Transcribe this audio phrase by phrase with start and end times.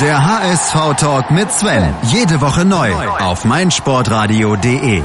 [0.00, 1.94] Der HSV-Talk mit Sven.
[2.04, 5.02] Jede Woche neu auf meinsportradio.de.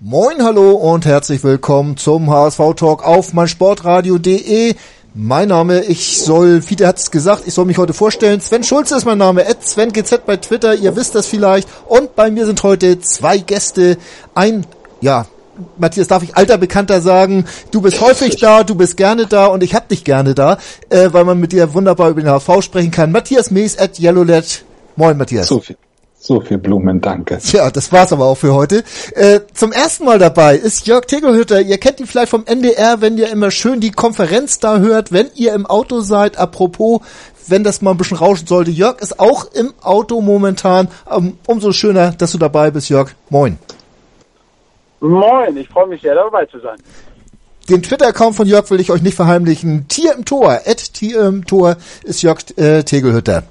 [0.00, 4.74] Moin, hallo und herzlich willkommen zum HSV-Talk auf meinsportradio.de.
[5.12, 8.40] Mein Name, ich soll, Fiete hat es gesagt, ich soll mich heute vorstellen.
[8.40, 11.68] Sven Schulze ist mein Name, at SvenGZ bei Twitter, ihr wisst das vielleicht.
[11.86, 13.98] Und bei mir sind heute zwei Gäste.
[14.34, 14.64] Ein,
[15.02, 15.26] ja,
[15.76, 19.62] Matthias, darf ich alter Bekannter sagen, du bist häufig da, du bist gerne da und
[19.62, 20.58] ich hab dich gerne da,
[20.90, 23.12] äh, weil man mit dir wunderbar über den HV sprechen kann.
[23.12, 24.64] Matthias Mees at Yellowlet.
[24.96, 25.46] Moin, Matthias.
[25.48, 25.76] So viel.
[26.20, 27.38] So viel Blumen, danke.
[27.38, 28.82] Tja, das war's aber auch für heute.
[29.14, 31.60] Äh, zum ersten Mal dabei ist Jörg Tegelhütter.
[31.60, 35.28] Ihr kennt ihn vielleicht vom NDR, wenn ihr immer schön die Konferenz da hört, wenn
[35.36, 36.36] ihr im Auto seid.
[36.36, 37.02] Apropos,
[37.46, 38.72] wenn das mal ein bisschen rauschen sollte.
[38.72, 40.88] Jörg ist auch im Auto momentan.
[41.10, 43.10] Ähm, umso schöner, dass du dabei bist, Jörg.
[43.30, 43.56] Moin.
[45.00, 46.78] Moin, ich freue mich sehr dabei zu sein.
[47.68, 49.86] Den Twitter-Account von Jörg will ich euch nicht verheimlichen.
[49.88, 53.42] Tier im Tor, at Tier im Tor ist Jörg äh, Tegelhütter.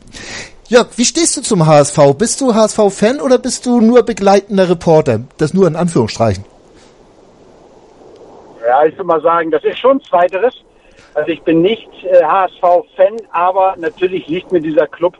[0.69, 2.15] Jörg, wie stehst du zum HSV?
[2.17, 5.21] Bist du HSV-Fan oder bist du nur begleitender Reporter?
[5.37, 6.43] Das nur in Anführungsstrichen.
[8.67, 10.53] Ja, ich würde mal sagen, das ist schon zweiteres.
[11.13, 15.15] Also ich bin nicht äh, HSV-Fan, aber natürlich liegt mir dieser Club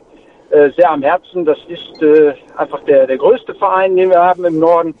[0.50, 1.44] äh, sehr am Herzen.
[1.44, 4.94] Das ist äh, einfach der, der größte Verein, den wir haben im Norden.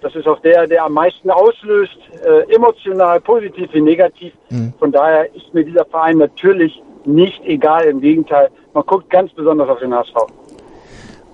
[0.00, 4.32] Das ist auch der, der am meisten auslöst, äh, emotional, positiv wie negativ.
[4.50, 4.72] Mhm.
[4.78, 7.84] Von daher ist mir dieser Verein natürlich nicht egal.
[7.84, 10.14] Im Gegenteil, man guckt ganz besonders auf den HSV.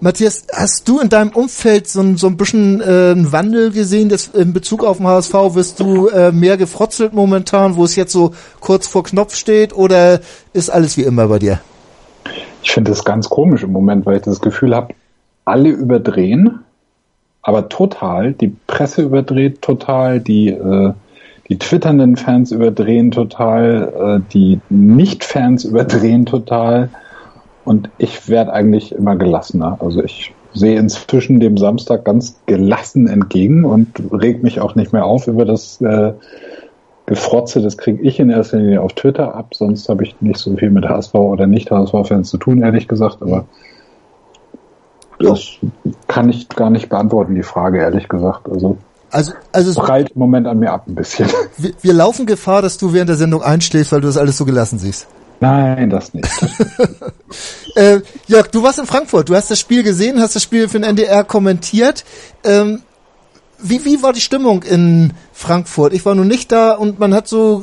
[0.01, 4.09] Matthias, hast du in deinem Umfeld so ein, so ein bisschen äh, einen Wandel gesehen,
[4.09, 8.13] dass in Bezug auf den HSV wirst du äh, mehr gefrotzelt momentan, wo es jetzt
[8.13, 10.21] so kurz vor Knopf steht, oder
[10.53, 11.61] ist alles wie immer bei dir?
[12.63, 14.95] Ich finde das ganz komisch im Moment, weil ich das Gefühl habe,
[15.45, 16.61] alle überdrehen
[17.45, 18.33] aber total.
[18.33, 20.93] Die Presse überdreht total, die, äh,
[21.49, 26.89] die twitternden Fans überdrehen total, äh, die Nicht-Fans überdrehen total.
[27.65, 29.77] Und ich werde eigentlich immer gelassener.
[29.81, 35.05] Also ich sehe inzwischen dem Samstag ganz gelassen entgegen und reg mich auch nicht mehr
[35.05, 36.13] auf über das äh,
[37.05, 37.61] Gefrotze.
[37.61, 39.55] Das kriege ich in erster Linie auf Twitter ab.
[39.55, 43.19] Sonst habe ich nicht so viel mit HSV oder Nicht-HSV-Fans zu tun, ehrlich gesagt.
[43.21, 43.45] Aber
[45.19, 45.59] das
[46.09, 48.49] kann ich gar nicht beantworten, die Frage, ehrlich gesagt.
[48.49, 48.77] Also,
[49.11, 51.29] also, also prallt im Moment an mir ab ein bisschen.
[51.57, 54.45] Wir, wir laufen Gefahr, dass du während der Sendung einschläfst, weil du das alles so
[54.45, 55.07] gelassen siehst.
[55.41, 56.29] Nein, das nicht.
[57.77, 60.81] äh, Jörg, du warst in Frankfurt, du hast das Spiel gesehen, hast das Spiel für
[60.81, 62.05] den NDR kommentiert.
[62.43, 62.83] Ähm,
[63.59, 65.93] wie, wie war die Stimmung in Frankfurt?
[65.93, 67.63] Ich war nun nicht da und man hat so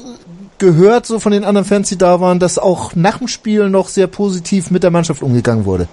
[0.57, 3.89] gehört, so von den anderen Fans, die da waren, dass auch nach dem Spiel noch
[3.89, 5.87] sehr positiv mit der Mannschaft umgegangen wurde.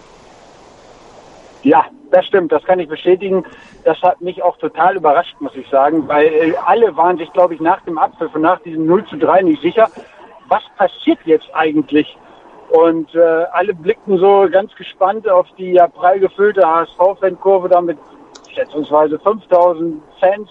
[1.69, 3.45] Ja, das stimmt, das kann ich bestätigen.
[3.85, 7.53] Das hat mich auch total überrascht, muss ich sagen, weil äh, alle waren sich, glaube
[7.53, 9.91] ich, nach dem Abpfiff und nach diesem 0 zu 3 nicht sicher,
[10.49, 12.17] was passiert jetzt eigentlich.
[12.71, 17.99] Und äh, alle blickten so ganz gespannt auf die ja prall gefüllte HSV-Fankurve da mit
[18.51, 20.49] schätzungsweise 5000 Fans,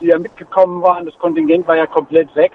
[0.00, 1.06] die ja mitgekommen waren.
[1.06, 2.52] Das Kontingent war ja komplett weg.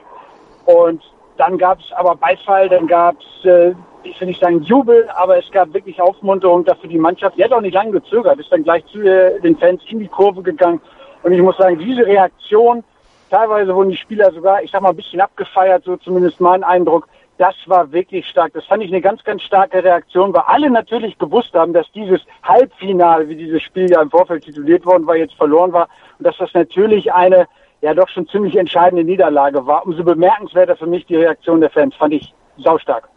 [0.64, 1.04] Und
[1.36, 3.76] dann gab es aber Beifall, dann gab es äh,
[4.10, 7.38] ich will nicht sagen Jubel, aber es gab wirklich Aufmunterung dafür die Mannschaft.
[7.38, 10.42] Die hat auch nicht lange gezögert, ist dann gleich zu den Fans in die Kurve
[10.42, 10.82] gegangen.
[11.24, 12.84] Und ich muss sagen, diese Reaktion,
[13.30, 17.08] teilweise wurden die Spieler sogar, ich sag mal, ein bisschen abgefeiert, so zumindest mein Eindruck.
[17.38, 18.54] Das war wirklich stark.
[18.54, 22.22] Das fand ich eine ganz, ganz starke Reaktion, weil alle natürlich gewusst haben, dass dieses
[22.42, 25.88] Halbfinale, wie dieses Spiel ja im Vorfeld tituliert worden war, jetzt verloren war.
[26.18, 27.48] Und dass das natürlich eine,
[27.82, 29.86] ja doch schon ziemlich entscheidende Niederlage war.
[29.86, 31.96] Umso bemerkenswerter für mich die Reaktion der Fans.
[31.96, 33.08] Fand ich saustark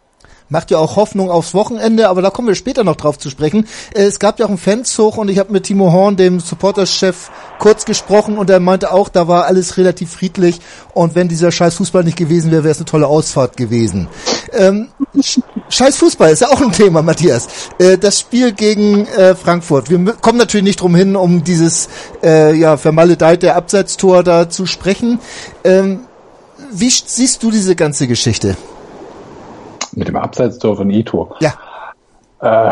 [0.51, 3.67] macht ja auch Hoffnung aufs Wochenende, aber da kommen wir später noch drauf zu sprechen.
[3.95, 7.31] Äh, es gab ja auch einen Fanzug und ich habe mit Timo Horn, dem Supporterchef,
[7.57, 10.59] kurz gesprochen und er meinte auch, da war alles relativ friedlich
[10.93, 14.07] und wenn dieser scheiß Fußball nicht gewesen wäre, wäre es eine tolle Ausfahrt gewesen.
[14.51, 14.89] Ähm,
[15.69, 17.47] scheiß Fußball ist ja auch ein Thema, Matthias.
[17.79, 19.89] Äh, das Spiel gegen äh, Frankfurt.
[19.89, 21.87] Wir kommen natürlich nicht drum hin, um dieses
[22.23, 25.19] äh, ja vermaledeite Abseitstor da zu sprechen.
[25.63, 26.01] Ähm,
[26.73, 28.57] wie siehst du diese ganze Geschichte?
[29.95, 31.35] Mit dem Abseitstor von Ito.
[31.39, 31.53] Ja.
[32.41, 32.71] Äh,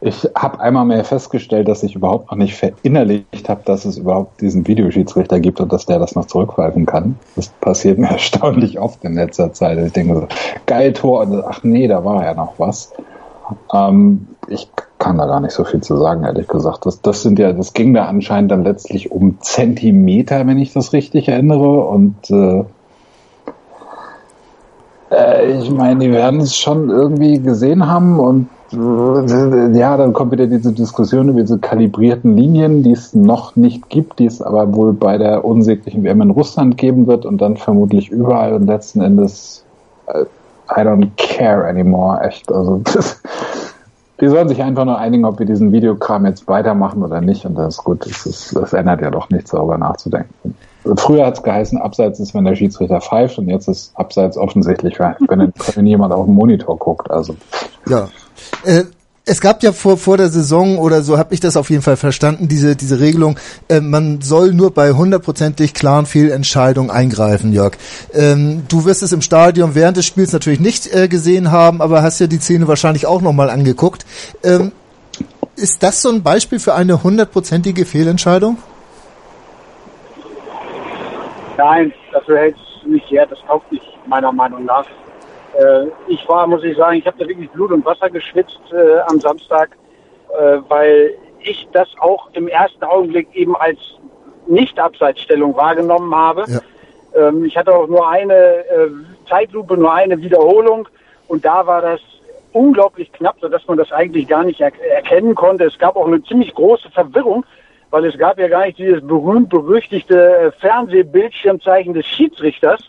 [0.00, 4.42] ich habe einmal mehr festgestellt, dass ich überhaupt noch nicht verinnerlicht habe, dass es überhaupt
[4.42, 7.18] diesen Videoschiedsrichter gibt und dass der das noch zurückpfeifen kann.
[7.36, 9.78] Das passiert mir erstaunlich oft in letzter Zeit.
[9.78, 10.26] Ich denke so,
[10.66, 12.92] geil Tor, und ach nee, da war ja noch was.
[13.72, 14.68] Ähm, ich
[14.98, 16.84] kann da gar nicht so viel zu sagen, ehrlich gesagt.
[16.84, 20.92] Das, das sind ja, das ging da anscheinend dann letztlich um Zentimeter, wenn ich das
[20.92, 21.80] richtig erinnere.
[21.80, 22.64] Und äh,
[25.14, 30.32] äh, ich meine, die werden es schon irgendwie gesehen haben und äh, ja, dann kommt
[30.32, 34.74] wieder diese Diskussion über diese kalibrierten Linien, die es noch nicht gibt, die es aber
[34.74, 39.00] wohl bei der unsäglichen WM in Russland geben wird und dann vermutlich überall und letzten
[39.00, 39.64] Endes
[40.06, 40.24] äh,
[40.70, 42.50] I don't care anymore, echt.
[42.50, 43.20] Also das,
[44.20, 47.44] die sollen sich einfach nur einigen, ob wir diesen Videokram jetzt weitermachen oder nicht.
[47.44, 48.06] Und das ist gut.
[48.06, 50.54] Das, ist, das ändert ja doch nichts, darüber nachzudenken.
[50.96, 54.98] Früher hat es geheißen, abseits ist, wenn der Schiedsrichter pfeift und jetzt ist abseits offensichtlich,
[55.28, 57.10] wenn, wenn jemand auf den Monitor guckt.
[57.10, 57.36] Also
[57.88, 58.08] ja.
[58.64, 58.84] Äh,
[59.26, 61.96] es gab ja vor, vor der Saison oder so habe ich das auf jeden Fall
[61.96, 63.38] verstanden, diese, diese Regelung,
[63.68, 67.78] äh, man soll nur bei hundertprozentig klaren Fehlentscheidungen eingreifen, Jörg.
[68.12, 72.02] Ähm, du wirst es im Stadion während des Spiels natürlich nicht äh, gesehen haben, aber
[72.02, 74.04] hast ja die Szene wahrscheinlich auch nochmal angeguckt.
[74.42, 74.72] Ähm,
[75.56, 78.58] ist das so ein Beispiel für eine hundertprozentige Fehlentscheidung?
[81.56, 83.26] Nein, dafür hält es nicht her.
[83.26, 84.86] Das taugt nicht, meiner Meinung nach.
[85.58, 89.00] Äh, ich war, muss ich sagen, ich habe da wirklich Blut und Wasser geschwitzt äh,
[89.06, 89.76] am Samstag,
[90.38, 93.78] äh, weil ich das auch im ersten Augenblick eben als
[94.46, 96.44] Nicht-Abseitsstellung wahrgenommen habe.
[96.48, 97.28] Ja.
[97.28, 98.90] Ähm, ich hatte auch nur eine äh,
[99.28, 100.88] Zeitlupe, nur eine Wiederholung
[101.28, 102.00] und da war das
[102.52, 105.64] unglaublich knapp, sodass man das eigentlich gar nicht er erkennen konnte.
[105.64, 107.44] Es gab auch eine ziemlich große Verwirrung,
[107.94, 112.80] weil es gab ja gar nicht dieses berühmt-berüchtigte äh, Fernsehbildschirmzeichen des Schiedsrichters,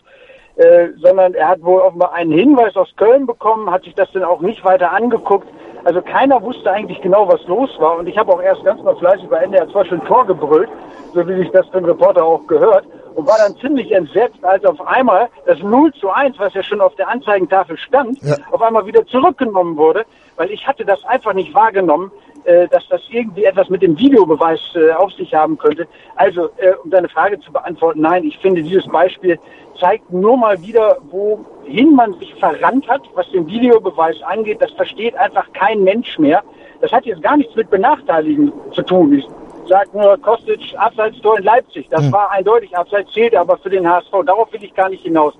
[0.56, 4.24] äh, sondern er hat wohl offenbar einen Hinweis aus Köln bekommen, hat sich das dann
[4.24, 5.46] auch nicht weiter angeguckt.
[5.84, 7.98] Also keiner wusste eigentlich genau, was los war.
[7.98, 10.70] Und ich habe auch erst ganz mal fleißig bei NDR 2 schon Tor gebrüllt,
[11.14, 12.84] so wie sich das für einen Reporter auch gehört.
[13.14, 16.80] Und war dann ziemlich entsetzt, als auf einmal das 0 zu 1, was ja schon
[16.80, 18.34] auf der Anzeigentafel stand, ja.
[18.50, 20.04] auf einmal wieder zurückgenommen wurde.
[20.34, 22.10] Weil ich hatte das einfach nicht wahrgenommen,
[22.46, 25.88] äh, dass das irgendwie etwas mit dem Videobeweis äh, auf sich haben könnte.
[26.14, 29.38] Also, äh, um deine Frage zu beantworten, nein, ich finde, dieses Beispiel
[29.80, 34.62] zeigt nur mal wieder, wohin man sich verrannt hat, was den Videobeweis angeht.
[34.62, 36.44] Das versteht einfach kein Mensch mehr.
[36.80, 39.12] Das hat jetzt gar nichts mit Benachteiligen zu tun.
[39.14, 39.26] Ich
[39.68, 41.88] sage nur Kostic Abseitstor in Leipzig.
[41.90, 42.12] Das hm.
[42.12, 44.12] war eindeutig Abseits, zählte aber für den HSV.
[44.24, 45.34] Darauf will ich gar nicht hinaus.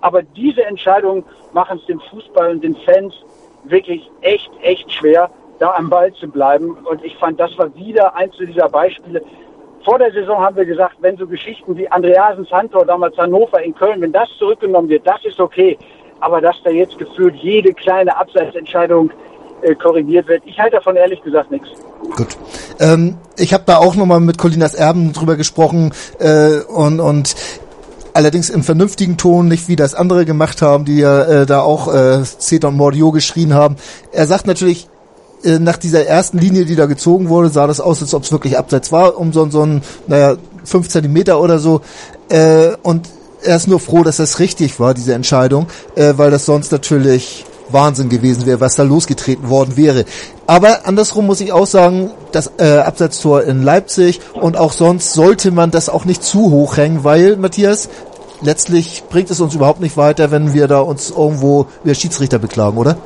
[0.00, 1.22] Aber diese Entscheidungen
[1.52, 3.14] machen es dem Fußball und den Fans
[3.64, 6.76] wirklich echt, echt schwer da am Ball zu bleiben.
[6.84, 9.22] Und ich fand, das war wieder eins dieser Beispiele.
[9.84, 13.74] Vor der Saison haben wir gesagt, wenn so Geschichten wie Andreasen Santor, damals Hannover in
[13.74, 15.78] Köln, wenn das zurückgenommen wird, das ist okay.
[16.20, 19.10] Aber dass da jetzt gefühlt jede kleine Abseitsentscheidung
[19.62, 21.68] äh, korrigiert wird, ich halte davon ehrlich gesagt nichts.
[22.16, 22.36] Gut.
[22.80, 27.36] Ähm, ich habe da auch nochmal mit Colinas Erben drüber gesprochen äh, und, und
[28.12, 31.92] allerdings im vernünftigen Ton, nicht wie das andere gemacht haben, die ja äh, da auch
[31.92, 33.76] äh, Ceton Mordio geschrien haben.
[34.10, 34.88] Er sagt natürlich,
[35.44, 38.32] äh, nach dieser ersten Linie, die da gezogen wurde, sah das aus, als ob es
[38.32, 41.80] wirklich abseits war, um so, so ein, naja, fünf Zentimeter oder so.
[42.28, 43.08] Äh, und
[43.42, 47.44] er ist nur froh, dass das richtig war, diese Entscheidung, äh, weil das sonst natürlich
[47.68, 50.04] Wahnsinn gewesen wäre, was da losgetreten worden wäre.
[50.46, 55.50] Aber andersrum muss ich auch sagen, das äh, Abseitstor in Leipzig und auch sonst sollte
[55.50, 57.88] man das auch nicht zu hoch hängen, weil, Matthias,
[58.42, 62.76] letztlich bringt es uns überhaupt nicht weiter, wenn wir da uns irgendwo wir Schiedsrichter beklagen,
[62.76, 62.96] oder?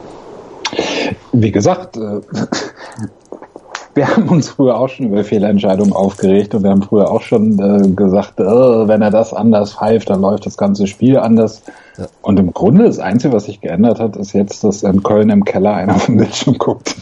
[1.33, 2.01] Wie gesagt, äh,
[3.95, 7.59] wir haben uns früher auch schon über Fehlentscheidungen aufgeregt und wir haben früher auch schon
[7.59, 11.63] äh, gesagt, äh, wenn er das anders pfeift, dann läuft das ganze Spiel anders.
[11.99, 12.07] Ja.
[12.23, 15.45] Und im Grunde das Einzige, was sich geändert hat, ist jetzt, dass in Köln im
[15.45, 16.97] Keller einer vom Bildschirm guckt.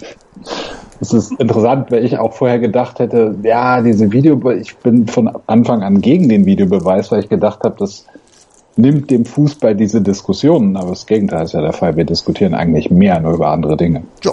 [1.01, 5.31] Es ist interessant, weil ich auch vorher gedacht hätte, ja, diese Video, ich bin von
[5.47, 8.05] Anfang an gegen den Videobeweis, weil ich gedacht habe, dass
[8.79, 11.97] nimmt dem Fußball diese Diskussionen, aber das Gegenteil ist ja der Fall.
[11.97, 14.05] Wir diskutieren eigentlich mehr nur über andere Dinge.
[14.25, 14.33] Ja.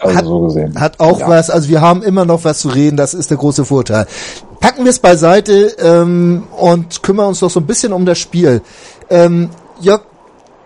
[0.00, 0.80] Also hat, so gesehen.
[0.80, 1.28] Hat auch ja.
[1.28, 4.06] was, also wir haben immer noch was zu reden, das ist der große Vorteil.
[4.60, 8.62] Packen wir es beiseite ähm, und kümmern uns doch so ein bisschen um das Spiel.
[9.10, 10.02] Ähm, Jörg,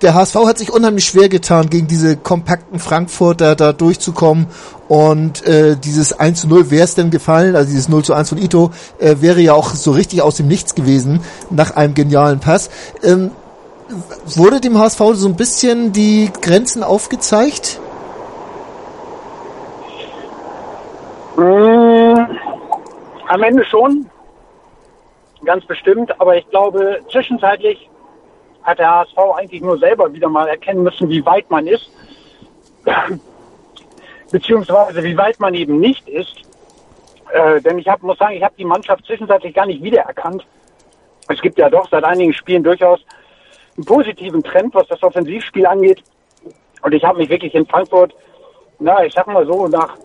[0.02, 4.46] der HSV hat sich unheimlich schwer getan, gegen diese kompakten Frankfurter da durchzukommen.
[4.88, 8.28] Und äh, dieses 1 zu 0 wäre es denn gefallen, also dieses 0 zu 1
[8.28, 12.40] von Ito, äh, wäre ja auch so richtig aus dem Nichts gewesen, nach einem genialen
[12.40, 12.70] Pass.
[13.02, 13.30] Ähm,
[14.24, 17.80] wurde dem HSV so ein bisschen die Grenzen aufgezeigt?
[21.36, 22.28] Mmh,
[23.28, 24.06] am Ende schon,
[25.44, 27.90] ganz bestimmt, aber ich glaube, zwischenzeitlich
[28.66, 31.88] hat der HSV eigentlich nur selber wieder mal erkennen müssen, wie weit man ist,
[34.32, 36.42] beziehungsweise wie weit man eben nicht ist.
[37.32, 40.44] Äh, denn ich hab, muss sagen, ich habe die Mannschaft zwischenzeitlich gar nicht wiedererkannt.
[41.28, 43.00] Es gibt ja doch seit einigen Spielen durchaus
[43.76, 46.02] einen positiven Trend, was das Offensivspiel angeht.
[46.82, 48.14] Und ich habe mich wirklich in Frankfurt,
[48.78, 49.96] na, ich sag mal so, nach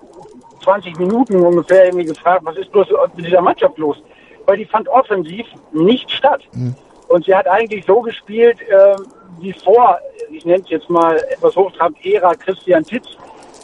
[0.64, 3.98] 20 Minuten ungefähr irgendwie gefragt, was ist bloß mit dieser Mannschaft los?
[4.46, 6.42] Weil die fand offensiv nicht statt.
[6.54, 6.76] Mhm.
[7.12, 8.96] Und sie hat eigentlich so gespielt, äh,
[9.40, 10.00] wie vor,
[10.30, 13.06] ich nenne es jetzt mal etwas hochtrabend, Ära Christian Titz.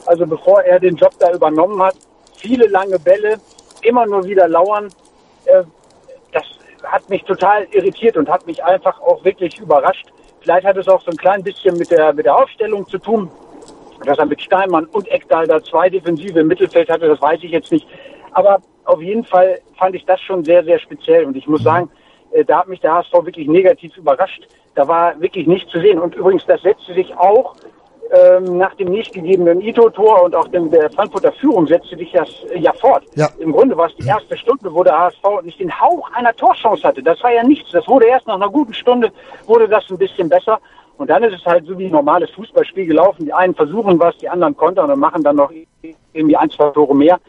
[0.05, 1.95] Also bevor er den Job da übernommen hat.
[2.35, 3.37] Viele lange Bälle,
[3.83, 4.89] immer nur wieder lauern.
[5.45, 5.63] Äh,
[6.33, 6.43] das
[6.83, 10.07] hat mich total irritiert und hat mich einfach auch wirklich überrascht.
[10.41, 13.31] Vielleicht hat es auch so ein klein bisschen mit der, mit der Aufstellung zu tun.
[14.03, 17.51] Dass er mit Steinmann und Eckdahl da zwei Defensive im Mittelfeld hatte, das weiß ich
[17.51, 17.87] jetzt nicht.
[18.33, 21.25] Aber auf jeden Fall fand ich das schon sehr, sehr speziell.
[21.25, 22.06] Und ich muss sagen, äh,
[22.45, 24.47] da hat mich der HSV wirklich negativ überrascht.
[24.75, 25.99] Da war wirklich nichts zu sehen.
[25.99, 27.55] Und übrigens, das setzte sich auch
[28.11, 32.29] ähm, nach dem nicht gegebenen Ito-Tor und auch dem, der Frankfurter Führung setzte sich das
[32.53, 33.03] äh, ja fort.
[33.15, 33.29] Ja.
[33.39, 36.83] Im Grunde war es die erste Stunde, wo der HSV nicht den Hauch einer Torchance
[36.87, 37.03] hatte.
[37.03, 37.71] Das war ja nichts.
[37.71, 39.11] Das wurde erst nach einer guten Stunde,
[39.45, 40.59] wurde das ein bisschen besser.
[40.97, 43.25] Und dann ist es halt so wie ein normales Fußballspiel gelaufen.
[43.25, 45.51] Die einen versuchen was, die anderen kontern und machen dann noch
[46.13, 47.19] irgendwie ein, zwei Tore mehr.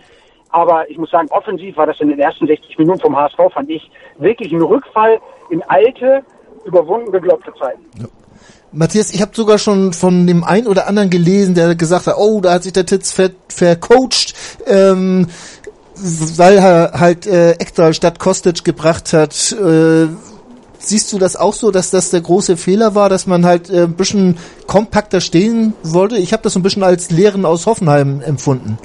[0.50, 3.71] Aber ich muss sagen, offensiv war das in den ersten 60 Minuten vom HSV, fand
[3.71, 6.23] ich, wirklich ein Rückfall in alte,
[6.64, 7.83] überwunden geglaubte Zeiten.
[7.99, 8.07] Ja.
[8.71, 12.40] Matthias, ich habe sogar schon von dem einen oder anderen gelesen, der gesagt hat, oh,
[12.40, 14.35] da hat sich der Titz ver vercoacht,
[14.67, 15.26] ähm,
[15.95, 19.52] weil er halt äh, Ekdal statt Kostic gebracht hat.
[19.52, 20.09] Äh,
[20.78, 23.85] siehst du das auch so, dass das der große Fehler war, dass man halt äh,
[23.85, 24.37] ein bisschen
[24.67, 26.19] kompakter stehen wollte?
[26.19, 28.78] Ich habe das so ein bisschen als Lehren aus Hoffenheim empfunden.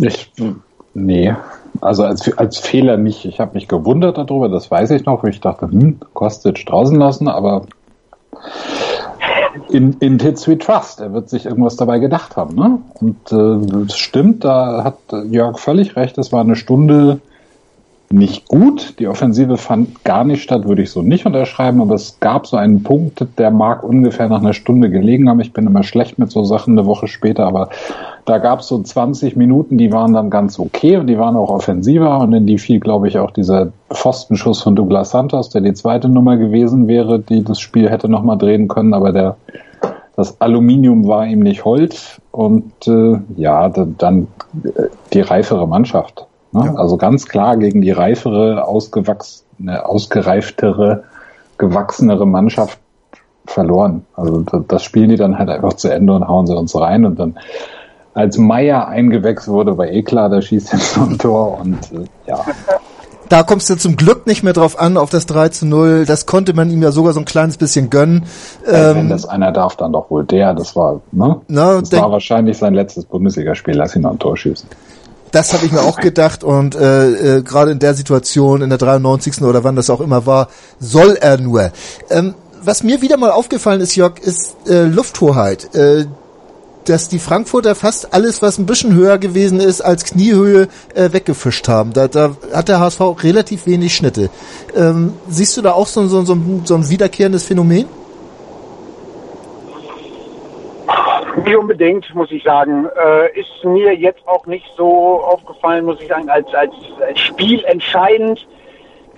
[0.00, 0.30] Ich,
[0.94, 1.34] nee,
[1.80, 3.24] also als, als Fehler nicht.
[3.24, 5.24] Ich habe mich gewundert darüber, das weiß ich noch.
[5.24, 7.66] Ich dachte, hm, Kostic draußen lassen, aber
[9.70, 11.00] in, in Hits We Trust.
[11.00, 12.54] Er wird sich irgendwas dabei gedacht haben.
[12.54, 12.78] Ne?
[13.00, 14.98] Und äh, stimmt, da hat
[15.30, 16.18] Jörg völlig recht.
[16.18, 17.20] Es war eine Stunde
[18.10, 18.98] nicht gut.
[18.98, 22.56] Die Offensive fand gar nicht statt, würde ich so nicht unterschreiben, aber es gab so
[22.56, 25.40] einen Punkt, der mag ungefähr nach einer Stunde gelegen haben.
[25.40, 27.68] Ich bin immer schlecht mit so Sachen eine Woche später, aber
[28.28, 31.50] da gab es so 20 Minuten, die waren dann ganz okay und die waren auch
[31.50, 35.74] offensiver und in die fiel, glaube ich, auch dieser Pfostenschuss von Douglas Santos, der die
[35.74, 39.36] zweite Nummer gewesen wäre, die das Spiel hätte nochmal drehen können, aber der
[40.16, 44.26] das Aluminium war ihm nicht Holz und äh, ja, dann
[44.64, 44.82] äh,
[45.12, 46.64] die reifere Mannschaft Ne?
[46.66, 46.74] Ja.
[46.74, 51.04] Also ganz klar gegen die reifere, ausgewachsene, ausgereiftere,
[51.58, 52.78] gewachsenere Mannschaft
[53.46, 54.04] verloren.
[54.14, 57.18] Also das spielen die dann halt einfach zu Ende und hauen sie uns rein und
[57.18, 57.38] dann
[58.18, 62.04] als Meier eingewechselt wurde, war eh klar, da schießt jetzt so ein Tor und äh,
[62.26, 62.44] ja.
[63.28, 66.04] Da kommst du zum Glück nicht mehr drauf an, auf das 3 zu 0.
[66.06, 68.24] Das konnte man ihm ja sogar so ein kleines bisschen gönnen.
[68.64, 70.54] Wenn ähm, das einer darf, dann doch wohl der.
[70.54, 71.40] Das war, ne?
[71.46, 73.76] Na, das war wahrscheinlich sein letztes Bundesligaspiel.
[73.76, 74.68] Lass ihn noch ein Tor schießen.
[75.30, 78.78] Das habe ich mir auch gedacht und äh, äh, gerade in der Situation, in der
[78.78, 79.42] 93.
[79.42, 80.48] oder wann das auch immer war,
[80.80, 81.70] soll er nur.
[82.08, 85.74] Ähm, was mir wieder mal aufgefallen ist, Jörg, ist äh, Lufthoheit.
[85.74, 86.06] Äh,
[86.88, 91.68] dass die Frankfurter fast alles, was ein bisschen höher gewesen ist als Kniehöhe, äh, weggefischt
[91.68, 91.92] haben.
[91.92, 94.30] Da, da hat der HSV relativ wenig Schnitte.
[94.76, 97.86] Ähm, siehst du da auch so, so, so, so ein wiederkehrendes Phänomen?
[101.44, 102.86] Nicht unbedingt, muss ich sagen.
[102.86, 106.72] Äh, ist mir jetzt auch nicht so aufgefallen, muss ich sagen, als, als,
[107.06, 108.46] als Spiel entscheidend.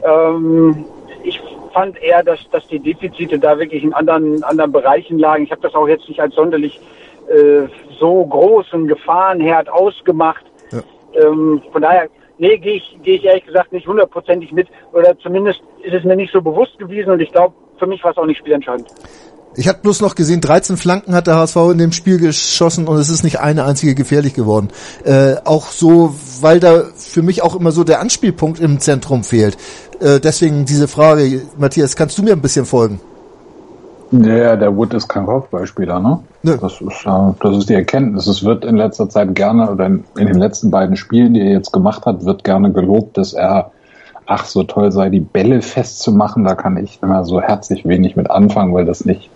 [0.03, 0.85] Ähm,
[1.23, 1.41] ich
[1.73, 5.45] fand eher, dass, dass die Defizite da wirklich in anderen, anderen Bereichen lagen.
[5.45, 6.81] Ich habe das auch jetzt nicht als sonderlich
[7.31, 7.69] äh,
[7.99, 10.45] so großen Gefahrenherd ausgemacht.
[10.73, 10.81] Ja.
[11.15, 12.09] Ähm, von daher,
[12.39, 14.69] nee, gehe ich, geh ich ehrlich gesagt nicht hundertprozentig mit.
[14.93, 18.11] Oder zumindest ist es mir nicht so bewusst gewesen und ich glaube, für mich war
[18.11, 18.89] es auch nicht spielentscheidend.
[19.57, 22.97] Ich habe bloß noch gesehen, 13 Flanken hat der HSV in dem Spiel geschossen und
[22.99, 24.69] es ist nicht eine einzige gefährlich geworden.
[25.05, 29.57] Äh, auch so, weil da für mich auch immer so der Anspielpunkt im Zentrum fehlt.
[30.01, 33.01] Äh, deswegen diese Frage, Matthias, kannst du mir ein bisschen folgen?
[34.13, 36.19] Ja, der Wood ist kein Kopfballspieler, ne?
[36.43, 36.57] Nö.
[36.61, 38.27] Das ist, äh, das ist die Erkenntnis.
[38.27, 41.53] Es wird in letzter Zeit gerne, oder in, in den letzten beiden Spielen, die er
[41.53, 43.71] jetzt gemacht hat, wird gerne gelobt, dass er
[44.31, 46.45] ach, so toll sei, die Bälle festzumachen.
[46.45, 49.29] Da kann ich immer so herzlich wenig mit anfangen, weil das nicht,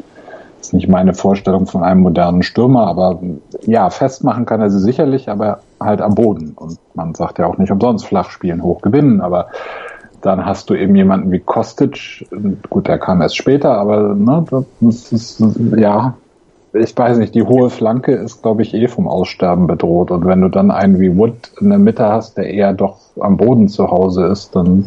[0.61, 2.87] ist nicht meine Vorstellung von einem modernen Stürmer.
[2.87, 3.21] Aber
[3.67, 6.53] ja, festmachen kann er sie sicherlich, aber halt am Boden.
[6.55, 9.21] Und man sagt ja auch nicht umsonst flach spielen, hoch gewinnen.
[9.21, 9.49] Aber
[10.25, 12.27] dann hast du eben jemanden wie Kostic.
[12.71, 14.45] Gut, der kam erst später, aber ne,
[14.81, 15.45] das ist,
[15.77, 16.15] ja,
[16.73, 20.11] ich weiß nicht, die hohe Flanke ist, glaube ich, eh vom Aussterben bedroht.
[20.11, 23.37] Und wenn du dann einen wie Wood in der Mitte hast, der eher doch am
[23.37, 24.87] Boden zu Hause ist, dann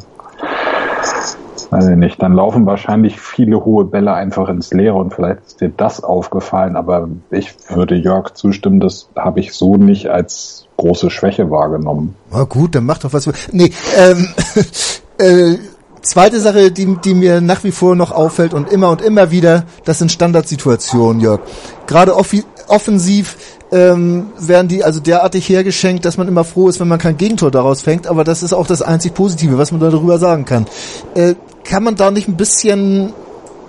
[1.69, 5.61] weiß ich nicht, dann laufen wahrscheinlich viele hohe Bälle einfach ins Leere und vielleicht ist
[5.61, 11.09] dir das aufgefallen, aber ich würde Jörg zustimmen, das habe ich so nicht als große
[11.09, 12.15] Schwäche wahrgenommen.
[12.31, 13.29] Na gut, dann mach doch was.
[13.51, 14.29] Nee, ähm,
[15.17, 15.57] äh,
[16.07, 19.65] Zweite Sache, die, die mir nach wie vor noch auffällt und immer und immer wieder,
[19.83, 21.41] das sind Standardsituationen, Jörg.
[21.85, 23.35] Gerade offensiv
[23.73, 27.51] ähm, werden die also derartig hergeschenkt, dass man immer froh ist, wenn man kein Gegentor
[27.51, 28.07] daraus fängt.
[28.07, 30.65] Aber das ist auch das einzig Positive, was man darüber sagen kann.
[31.13, 33.11] Äh, kann man da nicht ein bisschen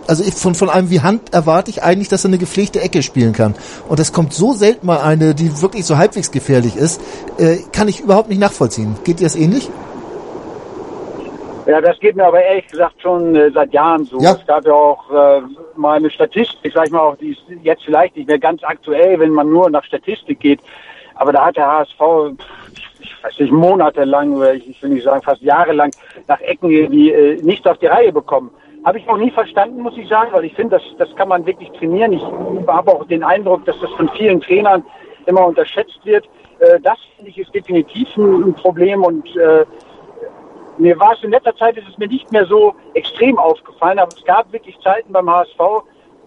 [0.07, 3.03] also ich, von, von einem wie Hand erwarte ich eigentlich, dass er eine gepflegte Ecke
[3.03, 3.55] spielen kann.
[3.89, 7.01] Und es kommt so selten mal eine, die wirklich so halbwegs gefährlich ist,
[7.37, 8.97] äh, kann ich überhaupt nicht nachvollziehen.
[9.05, 9.69] Geht dir das ähnlich?
[11.69, 14.19] Ja, das geht mir aber ehrlich gesagt schon äh, seit Jahren so.
[14.21, 14.33] Ja.
[14.33, 15.43] Es gab ja auch äh,
[15.77, 19.21] mal eine Statistik, sag ich mal auch, die ist jetzt vielleicht nicht mehr ganz aktuell,
[19.21, 20.61] wenn man nur nach Statistik geht.
[21.17, 22.01] Aber da hat der HSV,
[23.01, 25.91] ich weiß nicht, monatelang, oder ich, will nicht sagen fast jahrelang,
[26.27, 28.51] nach Ecken irgendwie äh, nichts auf die Reihe bekommen.
[28.87, 31.45] Habe ich auch nie verstanden, muss ich sagen, weil ich finde, das, das kann man
[31.45, 32.15] wirklich trainieren.
[32.15, 32.23] Ich
[32.67, 34.83] habe auch den Eindruck, dass das von vielen Trainern
[35.27, 36.25] immer unterschätzt wird.
[36.61, 39.67] Äh, das finde ich ist definitiv ein, ein Problem und äh,
[40.79, 44.13] mir war es in letzter Zeit, ist es mir nicht mehr so extrem aufgefallen, aber
[44.17, 45.61] es gab wirklich Zeiten beim HSV,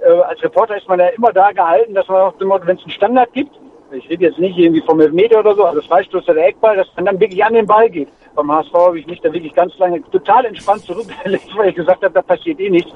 [0.02, 2.92] äh, als Reporter ist man ja immer da gehalten, dass man auch, wenn es einen
[2.92, 3.52] Standard gibt,
[3.94, 7.06] ich rede jetzt nicht irgendwie vom Elfmeter oder so, also Freistoß oder Eckball, dass man
[7.06, 8.08] dann wirklich an den Ball geht.
[8.36, 12.04] Beim HSV habe ich mich da wirklich ganz lange total entspannt zurückgelegt, weil ich gesagt
[12.04, 12.92] habe, da passiert eh nichts.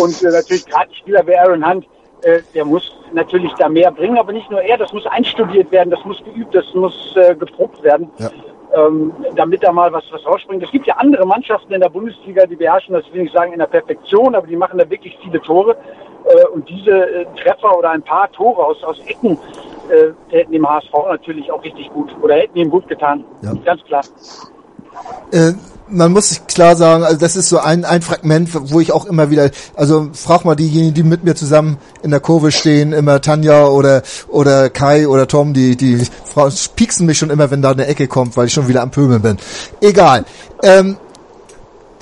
[0.00, 1.86] Und äh, natürlich gerade Spieler wie Aaron Hunt,
[2.22, 5.90] äh, der muss natürlich da mehr bringen, aber nicht nur er, das muss einstudiert werden,
[5.90, 8.10] das muss geübt, das muss äh, geprobt werden.
[8.18, 8.30] Ja.
[8.74, 10.62] Ähm, damit da mal was, was rausspringt.
[10.62, 13.58] Es gibt ja andere Mannschaften in der Bundesliga, die beherrschen das, will ich sagen, in
[13.58, 15.76] der Perfektion, aber die machen da wirklich viele Tore.
[16.24, 19.38] Äh, und diese äh, Treffer oder ein paar Tore aus, aus Ecken
[19.90, 23.24] äh, hätten dem HSV natürlich auch richtig gut oder hätten ihm gut getan.
[23.42, 23.52] Ja.
[23.64, 24.02] Ganz klar.
[25.32, 25.52] Äh,
[25.88, 29.04] man muss sich klar sagen, also das ist so ein, ein Fragment, wo ich auch
[29.04, 33.20] immer wieder, also frag mal diejenigen, die mit mir zusammen in der Kurve stehen, immer
[33.20, 36.06] Tanja oder oder Kai oder Tom, die die
[36.76, 39.22] pieksen mich schon immer, wenn da eine Ecke kommt, weil ich schon wieder am Pöbeln
[39.22, 39.36] bin.
[39.80, 40.24] Egal.
[40.62, 40.96] Ähm,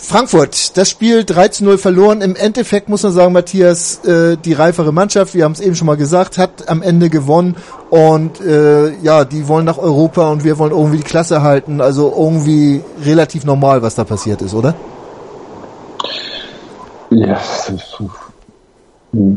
[0.04, 2.22] Frankfurt, das Spiel 3 zu 0 verloren.
[2.22, 5.86] Im Endeffekt muss man sagen, Matthias, äh, die reifere Mannschaft, wir haben es eben schon
[5.86, 7.54] mal gesagt, hat am Ende gewonnen
[7.88, 11.80] und äh, ja, die wollen nach Europa und wir wollen irgendwie die Klasse halten.
[11.80, 14.74] Also irgendwie relativ normal, was da passiert ist, oder?
[17.10, 17.38] Ja,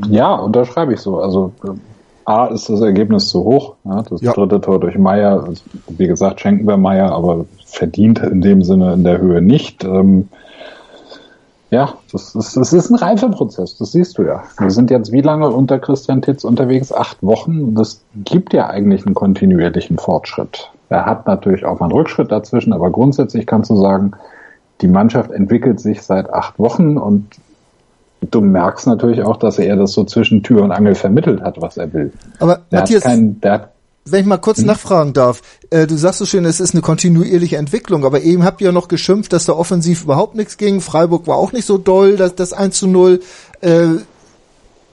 [0.09, 1.19] ja unterschreibe ich so.
[1.19, 1.51] Also
[2.25, 3.75] A ist das Ergebnis zu hoch.
[3.83, 4.33] Ja, das Ja.
[4.33, 5.47] dritte Tor durch Meier,
[5.89, 9.83] wie gesagt, schenken wir Meier, aber verdient in dem Sinne in der Höhe nicht.
[9.83, 10.27] Ähm,
[11.75, 14.43] ja, das ist, das ist ein Reifeprozess, das siehst du ja.
[14.57, 16.93] Wir sind jetzt wie lange unter Christian Titz unterwegs?
[16.93, 17.75] Acht Wochen.
[17.75, 20.71] Das gibt ja eigentlich einen kontinuierlichen Fortschritt.
[20.87, 24.13] Er hat natürlich auch mal einen Rückschritt dazwischen, aber grundsätzlich kannst du sagen,
[24.79, 27.27] die Mannschaft entwickelt sich seit acht Wochen und
[28.21, 31.75] du merkst natürlich auch, dass er das so zwischen Tür und Angel vermittelt hat, was
[31.75, 32.13] er will.
[32.39, 33.74] Aber Der Matthias, hat kein, der hat
[34.07, 34.67] wenn ich mal kurz Hm?
[34.67, 35.41] nachfragen darf,
[35.71, 38.87] äh, du sagst so schön, es ist eine kontinuierliche Entwicklung, aber eben habt ihr noch
[38.87, 40.79] geschimpft, dass da offensiv überhaupt nichts ging.
[40.79, 43.19] Freiburg war auch nicht so doll, das, das 1 zu 0.
[43.61, 43.87] Äh,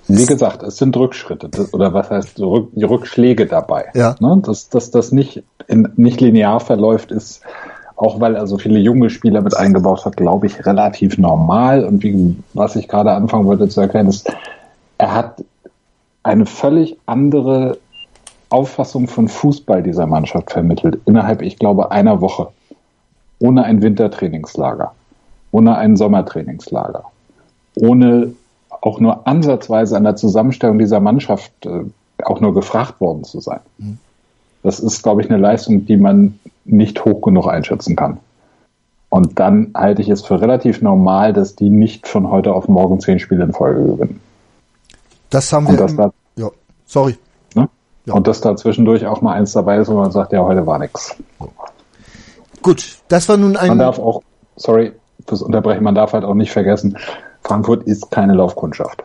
[0.08, 3.90] Wie gesagt, es sind Rückschritte das, oder was heißt Rück, die Rückschläge dabei.
[3.94, 4.16] Ja.
[4.18, 4.40] Ne?
[4.44, 7.42] Dass, dass das nicht, in, nicht linear verläuft, ist
[7.96, 11.84] auch weil er so viele junge Spieler mit eingebaut hat, glaube ich, relativ normal.
[11.84, 14.28] Und wie, was ich gerade anfangen wollte zu erklären, ist,
[14.98, 15.44] er hat
[16.24, 17.78] eine völlig andere
[18.52, 22.48] Auffassung von Fußball dieser Mannschaft vermittelt, innerhalb, ich glaube, einer Woche.
[23.38, 24.92] Ohne ein Wintertrainingslager,
[25.50, 27.04] ohne ein Sommertrainingslager,
[27.74, 28.34] ohne
[28.68, 31.84] auch nur ansatzweise an der Zusammenstellung dieser Mannschaft äh,
[32.22, 33.60] auch nur gefragt worden zu sein.
[34.62, 38.18] Das ist, glaube ich, eine Leistung, die man nicht hoch genug einschätzen kann.
[39.08, 43.00] Und dann halte ich es für relativ normal, dass die nicht von heute auf morgen
[43.00, 44.20] zehn Spiele in Folge gewinnen.
[45.30, 45.76] das haben wir.
[45.76, 46.50] das da, ja,
[46.86, 47.16] sorry.
[48.04, 48.14] Ja.
[48.14, 50.78] Und dass da zwischendurch auch mal eins dabei ist, wo man sagt, ja, heute war
[50.78, 51.14] nix.
[52.60, 53.78] Gut, das war nun Man ein.
[53.78, 54.22] darf auch,
[54.56, 54.92] sorry
[55.26, 56.98] fürs Unterbrechen, man darf halt auch nicht vergessen,
[57.42, 59.04] Frankfurt ist keine Laufkundschaft.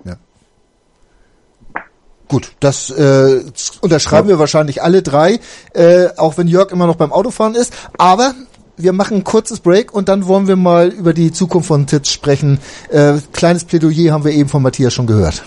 [2.27, 3.41] Gut, das äh,
[3.81, 5.39] unterschreiben wir wahrscheinlich alle drei,
[5.73, 7.73] äh, auch wenn Jörg immer noch beim Autofahren ist.
[7.97, 8.33] Aber
[8.75, 12.09] wir machen ein kurzes Break und dann wollen wir mal über die Zukunft von Titz
[12.09, 12.59] sprechen.
[12.89, 15.43] Äh, kleines Plädoyer haben wir eben von Matthias schon gehört.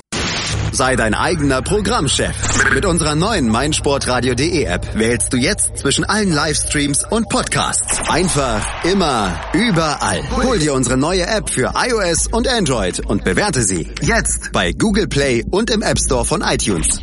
[0.73, 2.73] Sei dein eigener Programmchef.
[2.73, 8.09] Mit unserer neuen meinsportradio.de App wählst du jetzt zwischen allen Livestreams und Podcasts.
[8.09, 10.23] Einfach, immer, überall.
[10.45, 15.09] Hol dir unsere neue App für iOS und Android und bewerte sie jetzt bei Google
[15.09, 17.01] Play und im App Store von iTunes.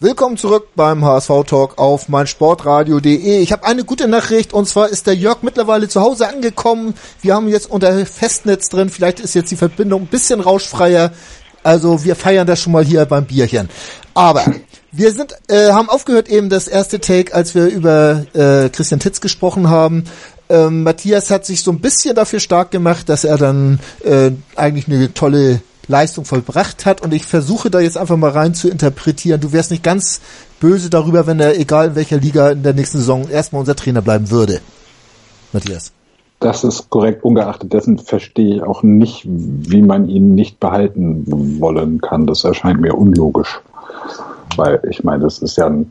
[0.00, 3.40] Willkommen zurück beim HSV Talk auf meinsportradio.de.
[3.40, 6.94] Ich habe eine gute Nachricht und zwar ist der Jörg mittlerweile zu Hause angekommen.
[7.20, 8.90] Wir haben jetzt unter Festnetz drin.
[8.90, 11.10] Vielleicht ist jetzt die Verbindung ein bisschen rauschfreier.
[11.68, 13.68] Also wir feiern das schon mal hier beim Bierchen.
[14.14, 14.42] Aber
[14.90, 19.20] wir sind, äh, haben aufgehört eben das erste Take, als wir über äh, Christian Titz
[19.20, 20.04] gesprochen haben.
[20.48, 24.88] Ähm, Matthias hat sich so ein bisschen dafür stark gemacht, dass er dann äh, eigentlich
[24.88, 29.42] eine tolle Leistung vollbracht hat und ich versuche da jetzt einfach mal rein zu interpretieren.
[29.42, 30.22] Du wärst nicht ganz
[30.60, 34.00] böse darüber, wenn er, egal in welcher Liga in der nächsten Saison, erstmal unser Trainer
[34.00, 34.62] bleiben würde.
[35.52, 35.92] Matthias.
[36.40, 37.24] Das ist korrekt.
[37.24, 41.24] Ungeachtet dessen verstehe ich auch nicht, wie man ihn nicht behalten
[41.60, 42.26] wollen kann.
[42.26, 43.60] Das erscheint mir unlogisch.
[44.56, 45.90] Weil ich meine, das ist ja ein,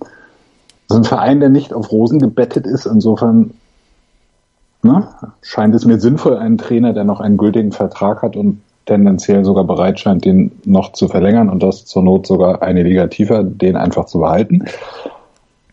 [0.89, 2.85] ist ein Verein, der nicht auf Rosen gebettet ist.
[2.85, 3.51] Insofern
[4.83, 5.07] ne,
[5.41, 9.65] scheint es mir sinnvoll, einen Trainer, der noch einen gültigen Vertrag hat und tendenziell sogar
[9.65, 13.75] bereit scheint, den noch zu verlängern und das zur Not sogar eine Liga tiefer, den
[13.75, 14.63] einfach zu behalten.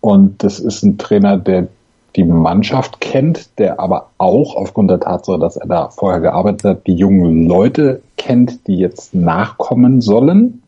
[0.00, 1.68] Und das ist ein Trainer, der
[2.16, 6.86] die Mannschaft kennt, der aber auch aufgrund der Tatsache, dass er da vorher gearbeitet hat,
[6.86, 10.62] die jungen Leute kennt, die jetzt nachkommen sollen,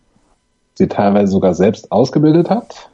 [0.75, 2.89] sie teilweise sogar selbst ausgebildet hat.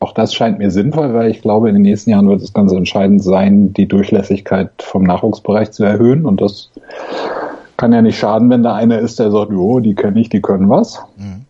[0.00, 2.72] Auch das scheint mir sinnvoll, weil ich glaube, in den nächsten Jahren wird es ganz
[2.72, 6.26] entscheidend sein, die Durchlässigkeit vom Nachwuchsbereich zu erhöhen.
[6.26, 6.70] Und das
[7.76, 10.42] kann ja nicht schaden, wenn da einer ist, der sagt, jo, die kenne ich, die
[10.42, 11.00] können was.
[11.16, 11.44] Mhm.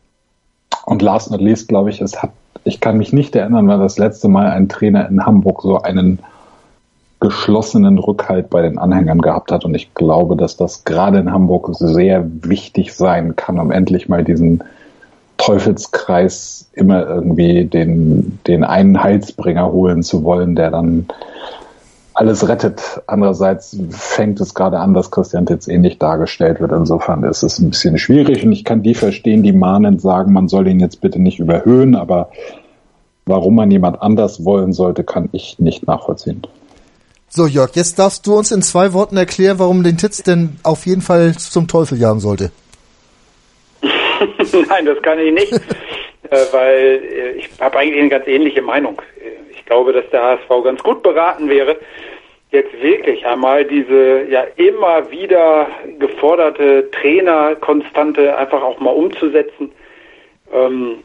[0.84, 2.32] Und last not least, glaube ich, es hat,
[2.64, 6.18] ich kann mich nicht erinnern, weil das letzte Mal ein Trainer in Hamburg so einen
[7.22, 9.64] geschlossenen Rückhalt bei den Anhängern gehabt hat.
[9.64, 14.24] Und ich glaube, dass das gerade in Hamburg sehr wichtig sein kann, um endlich mal
[14.24, 14.64] diesen
[15.36, 21.06] Teufelskreis immer irgendwie den, den einen Heilsbringer holen zu wollen, der dann
[22.12, 23.00] alles rettet.
[23.06, 26.72] Andererseits fängt es gerade an, dass Christian Titz ähnlich dargestellt wird.
[26.72, 30.48] Insofern ist es ein bisschen schwierig und ich kann die verstehen, die mahnend sagen, man
[30.48, 32.30] soll ihn jetzt bitte nicht überhöhen, aber
[33.26, 36.42] warum man jemand anders wollen sollte, kann ich nicht nachvollziehen.
[37.34, 40.84] So, Jörg, jetzt darfst du uns in zwei Worten erklären, warum den Titz denn auf
[40.84, 42.52] jeden Fall zum Teufel jagen sollte.
[43.80, 49.00] Nein, das kann ich nicht, äh, weil äh, ich habe eigentlich eine ganz ähnliche Meinung.
[49.50, 51.78] Ich glaube, dass der HSV ganz gut beraten wäre,
[52.50, 55.68] jetzt wirklich einmal diese ja immer wieder
[55.98, 59.72] geforderte Trainerkonstante einfach auch mal umzusetzen.
[60.52, 60.96] Ähm,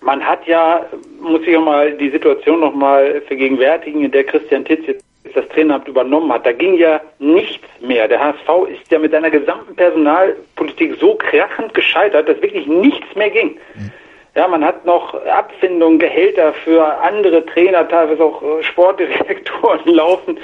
[0.00, 0.86] man hat ja,
[1.20, 5.88] muss ich auch mal die Situation nochmal vergegenwärtigen, in der Christian Titz jetzt das Traineramt
[5.88, 8.08] übernommen hat, da ging ja nichts mehr.
[8.08, 13.30] Der HSV ist ja mit seiner gesamten Personalpolitik so krachend gescheitert, dass wirklich nichts mehr
[13.30, 13.58] ging.
[13.74, 13.92] Mhm.
[14.36, 20.38] Ja, man hat noch Abfindungen, Gehälter für andere Trainer, teilweise auch äh, Sportdirektoren laufen,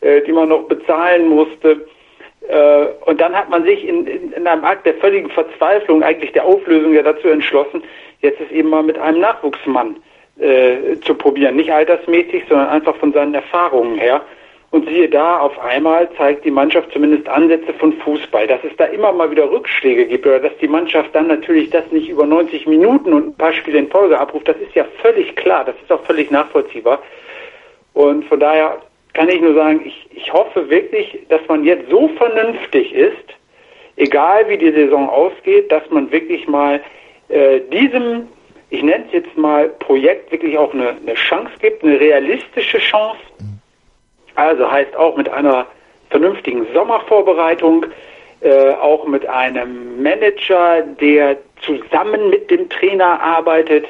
[0.00, 1.86] äh, die man noch bezahlen musste.
[2.48, 6.32] Äh, und dann hat man sich in, in, in einem Akt der völligen Verzweiflung, eigentlich
[6.32, 7.82] der Auflösung ja dazu entschlossen,
[8.22, 9.96] jetzt es eben mal mit einem Nachwuchsmann
[10.40, 11.56] äh, zu probieren.
[11.56, 14.22] Nicht altersmäßig, sondern einfach von seinen Erfahrungen her.
[14.72, 18.46] Und siehe da, auf einmal zeigt die Mannschaft zumindest Ansätze von Fußball.
[18.46, 21.90] Dass es da immer mal wieder Rückschläge gibt oder dass die Mannschaft dann natürlich das
[21.90, 25.34] nicht über 90 Minuten und ein paar Spiele in Folge abruft, das ist ja völlig
[25.34, 27.00] klar, das ist auch völlig nachvollziehbar.
[27.94, 28.80] Und von daher
[29.12, 33.16] kann ich nur sagen, ich, ich hoffe wirklich, dass man jetzt so vernünftig ist,
[33.96, 36.80] egal wie die Saison ausgeht, dass man wirklich mal
[37.28, 38.28] äh, diesem
[38.70, 43.20] ich nenne es jetzt mal Projekt, wirklich auch eine, eine Chance gibt, eine realistische Chance.
[44.36, 45.66] Also heißt auch mit einer
[46.08, 47.86] vernünftigen Sommervorbereitung,
[48.40, 53.86] äh, auch mit einem Manager, der zusammen mit dem Trainer arbeitet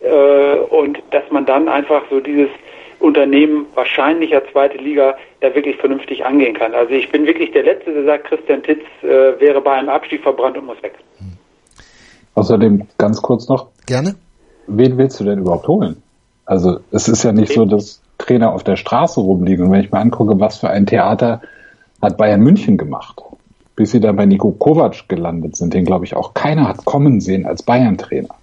[0.00, 2.50] äh, und dass man dann einfach so dieses
[3.00, 6.74] Unternehmen wahrscheinlicher zweite Liga da wirklich vernünftig angehen kann.
[6.74, 10.22] Also ich bin wirklich der Letzte, der sagt, Christian Titz äh, wäre bei einem Abstieg
[10.22, 10.94] verbrannt und muss weg.
[12.34, 13.68] Außerdem ganz kurz noch.
[13.88, 14.16] Gerne.
[14.66, 16.02] Wen willst du denn überhaupt holen?
[16.44, 19.64] Also es ist ja nicht so, dass Trainer auf der Straße rumliegen.
[19.64, 21.40] Und wenn ich mir angucke, was für ein Theater
[22.02, 23.22] hat Bayern München gemacht,
[23.76, 27.22] bis sie dann bei Nico Kovac gelandet sind, den glaube ich auch keiner hat kommen
[27.22, 28.34] sehen als Bayern-Trainer.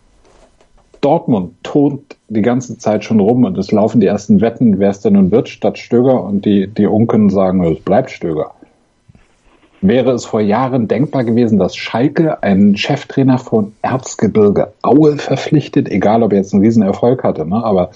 [1.02, 5.02] Dortmund tont die ganze Zeit schon rum und es laufen die ersten Wetten, wer es
[5.02, 8.56] denn nun wird, statt Stöger und die, die Unken sagen, es bleibt Stöger.
[9.88, 16.24] Wäre es vor Jahren denkbar gewesen, dass Schalke einen Cheftrainer von Erzgebirge Aue verpflichtet, egal
[16.24, 17.64] ob er jetzt einen Riesenerfolg hatte, ne?
[17.64, 17.92] aber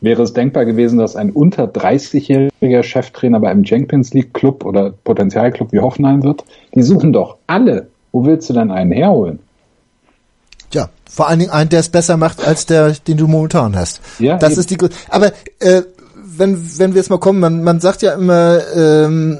[0.00, 4.90] wäre es denkbar gewesen, dass ein unter 30-jähriger Cheftrainer bei einem Champions League Club oder
[5.04, 6.44] Potenzialclub wie Hoffenheim wird?
[6.74, 7.88] Die suchen doch alle.
[8.12, 9.38] Wo willst du denn einen herholen?
[10.72, 14.00] Ja, vor allen Dingen einen, der es besser macht als der, den du momentan hast.
[14.18, 14.60] Ja, das eben.
[14.60, 14.78] ist die.
[15.08, 15.82] Aber äh,
[16.14, 19.38] wenn wenn wir jetzt mal kommen, man man sagt ja immer, ähm,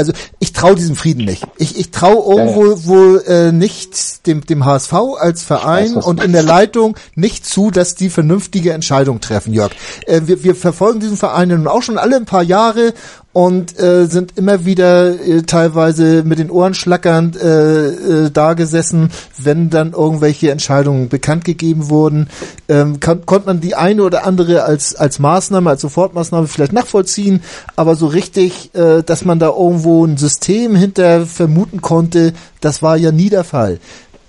[0.00, 1.46] also ich traue diesem Frieden nicht.
[1.58, 2.86] Ich, ich traue irgendwo ja, ja.
[2.86, 7.70] wohl äh, nicht dem, dem HSV als Verein weiß, und in der Leitung nicht zu,
[7.70, 9.72] dass die vernünftige Entscheidung treffen, Jörg.
[10.06, 12.94] Äh, wir, wir verfolgen diesen Verein nun auch schon alle ein paar Jahre
[13.32, 17.86] und äh, sind immer wieder äh, teilweise mit den Ohren schlackernd äh,
[18.26, 22.28] äh, da gesessen, wenn dann irgendwelche Entscheidungen bekannt gegeben wurden.
[22.68, 27.42] Ähm, kann, konnte man die eine oder andere als als Maßnahme, als Sofortmaßnahme vielleicht nachvollziehen,
[27.76, 32.96] aber so richtig, äh, dass man da irgendwo ein System hinter vermuten konnte, das war
[32.96, 33.78] ja nie der Fall.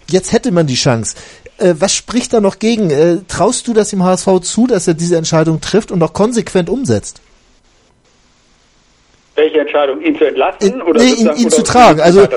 [0.09, 1.15] Jetzt hätte man die Chance.
[1.57, 2.91] Äh, was spricht da noch gegen?
[2.91, 6.69] Äh, traust du das dem HSV zu, dass er diese Entscheidung trifft und auch konsequent
[6.69, 7.21] umsetzt?
[9.35, 10.01] Welche Entscheidung?
[10.01, 10.73] Ihn zu entlasten?
[10.73, 12.01] In, oder nee, ihn, ihn oder zu tragen.
[12.01, 12.27] Also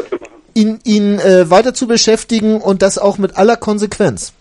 [0.55, 4.33] ihn, ihn äh, weiter zu beschäftigen und das auch mit aller Konsequenz.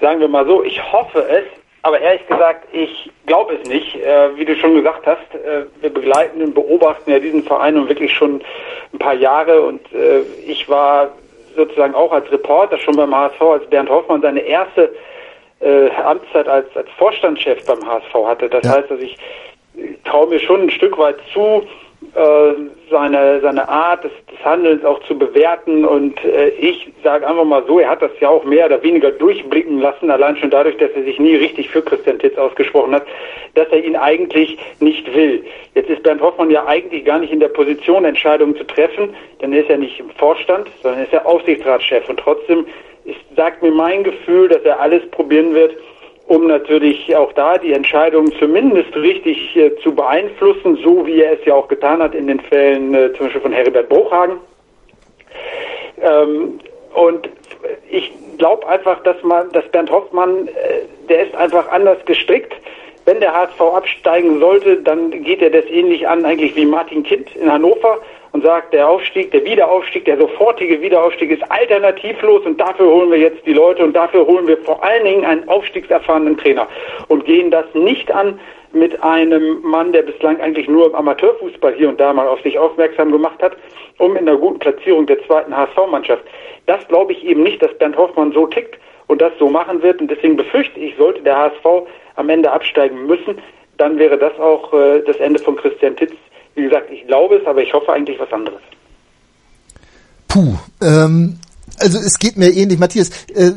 [0.00, 1.44] Sagen wir mal so, ich hoffe es,
[1.82, 3.96] Aber ehrlich gesagt, ich glaube es nicht.
[3.96, 7.88] Äh, wie du schon gesagt hast, äh, wir begleiten und beobachten ja diesen Verein nun
[7.88, 8.42] wirklich schon
[8.92, 11.12] ein paar Jahre und äh, ich war
[11.56, 14.92] sozusagen auch als Reporter schon beim HSV, als Bernd Hoffmann seine erste
[15.60, 18.48] äh, Amtszeit als, als Vorstandschef beim HSV hatte.
[18.48, 18.72] Das ja.
[18.72, 19.16] heißt, dass ich
[20.04, 21.62] traue mir schon ein Stück weit zu,
[22.14, 22.54] äh,
[22.90, 25.84] seine, seine Art des, des Handelns auch zu bewerten.
[25.84, 29.10] Und äh, ich sage einfach mal so, er hat das ja auch mehr oder weniger
[29.10, 33.06] durchblicken lassen, allein schon dadurch, dass er sich nie richtig für Christian Titz ausgesprochen hat,
[33.54, 35.44] dass er ihn eigentlich nicht will.
[35.74, 39.52] Jetzt ist Bernd Hoffmann ja eigentlich gar nicht in der Position, Entscheidungen zu treffen, denn
[39.52, 42.08] er ist ja nicht im Vorstand, sondern er ist ja Aufsichtsratschef.
[42.08, 42.66] Und trotzdem
[43.04, 45.74] ist, sagt mir mein Gefühl, dass er alles probieren wird,
[46.30, 51.44] um natürlich auch da die Entscheidung zumindest richtig äh, zu beeinflussen, so wie er es
[51.44, 54.36] ja auch getan hat in den Fällen äh, zum Beispiel von Heribert Bruchhagen.
[56.00, 56.60] Ähm,
[56.94, 57.28] und
[57.90, 62.54] ich glaube einfach, dass man, dass Bernd Hoffmann, äh, der ist einfach anders gestrickt.
[63.06, 67.34] Wenn der HSV absteigen sollte, dann geht er das ähnlich an, eigentlich wie Martin Kind
[67.34, 67.98] in Hannover
[68.32, 73.18] und sagt, der Aufstieg, der Wiederaufstieg, der sofortige Wiederaufstieg ist alternativlos und dafür holen wir
[73.18, 76.68] jetzt die Leute und dafür holen wir vor allen Dingen einen aufstiegserfahrenen Trainer
[77.08, 78.38] und gehen das nicht an
[78.72, 82.56] mit einem Mann, der bislang eigentlich nur im Amateurfußball hier und da mal auf sich
[82.56, 83.56] aufmerksam gemacht hat,
[83.98, 86.22] um in der guten Platzierung der zweiten HSV-Mannschaft.
[86.66, 90.00] Das glaube ich eben nicht, dass Bernd Hoffmann so tickt und das so machen wird
[90.00, 93.38] und deswegen befürchte ich, sollte der HSV am Ende absteigen müssen,
[93.76, 96.12] dann wäre das auch äh, das Ende von Christian Titz
[96.54, 98.60] wie gesagt, ich glaube es, aber ich hoffe eigentlich was anderes.
[100.28, 101.38] Puh, ähm,
[101.78, 102.78] also es geht mir ähnlich.
[102.78, 103.52] Matthias, äh,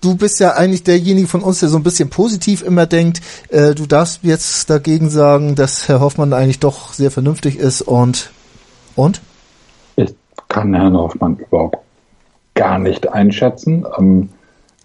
[0.00, 3.20] du bist ja eigentlich derjenige von uns, der so ein bisschen positiv immer denkt.
[3.48, 8.30] Äh, du darfst jetzt dagegen sagen, dass Herr Hoffmann eigentlich doch sehr vernünftig ist und
[8.96, 9.22] und?
[9.96, 10.14] Ich
[10.48, 11.78] kann Herrn Hoffmann überhaupt
[12.54, 13.86] gar nicht einschätzen.
[13.98, 14.28] Ähm,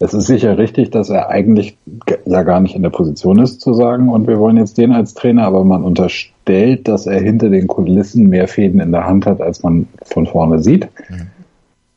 [0.00, 1.76] es ist sicher richtig, dass er eigentlich
[2.24, 5.14] ja gar nicht in der Position ist zu sagen, und wir wollen jetzt den als
[5.14, 9.40] Trainer, aber man unterstellt, dass er hinter den Kulissen mehr Fäden in der Hand hat,
[9.40, 10.88] als man von vorne sieht.
[11.08, 11.26] Mhm.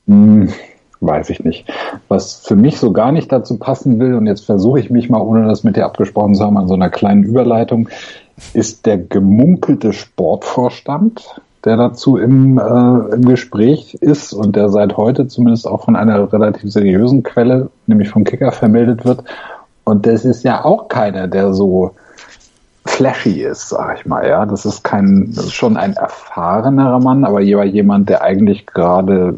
[0.08, 0.50] Hm,
[1.00, 1.72] weiß ich nicht.
[2.08, 5.22] Was für mich so gar nicht dazu passen will, und jetzt versuche ich mich mal,
[5.22, 7.88] ohne das mit dir abgesprochen zu haben, an so einer kleinen Überleitung,
[8.54, 15.28] ist der gemunkelte Sportvorstand der dazu im, äh, im Gespräch ist und der seit heute
[15.28, 19.24] zumindest auch von einer relativ seriösen Quelle, nämlich vom Kicker, vermeldet wird.
[19.84, 21.95] Und das ist ja auch keiner, der so
[22.86, 24.28] flashy ist, sag ich mal.
[24.28, 29.36] Ja, das ist kein, das ist schon ein erfahrenerer Mann, aber jemand, der eigentlich gerade,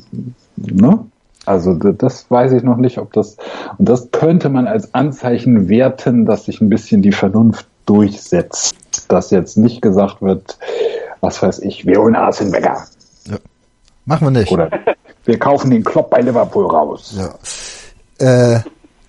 [0.56, 1.00] ne?
[1.46, 3.36] Also das weiß ich noch nicht, ob das
[3.78, 9.30] und das könnte man als Anzeichen werten, dass sich ein bisschen die Vernunft durchsetzt, dass
[9.30, 10.58] jetzt nicht gesagt wird,
[11.24, 12.86] was weiß ich, wir holen Arsene Wenger.
[13.28, 13.38] Ja.
[14.06, 14.52] Machen wir nicht.
[14.52, 14.70] Oder
[15.26, 17.16] wir kaufen den Klopp bei Liverpool raus.
[18.20, 18.56] Ja.
[18.56, 18.60] Äh,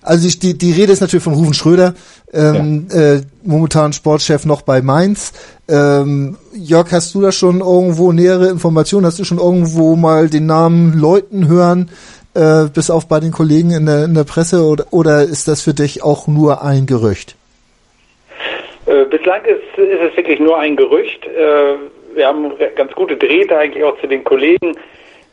[0.00, 1.94] also die, die Rede ist natürlich von Rufen Schröder,
[2.32, 3.14] ähm, ja.
[3.14, 5.32] äh, momentan Sportchef noch bei Mainz.
[5.66, 9.06] Ähm, Jörg, hast du da schon irgendwo nähere Informationen?
[9.06, 11.90] Hast du schon irgendwo mal den Namen Leuten hören,
[12.34, 15.62] äh, bis auf bei den Kollegen in der, in der Presse oder, oder ist das
[15.62, 17.34] für dich auch nur ein Gerücht?
[18.86, 21.26] Äh, bislang ist, ist es wirklich nur ein Gerücht.
[22.14, 24.76] Wir haben ganz gute Drähte eigentlich auch zu den Kollegen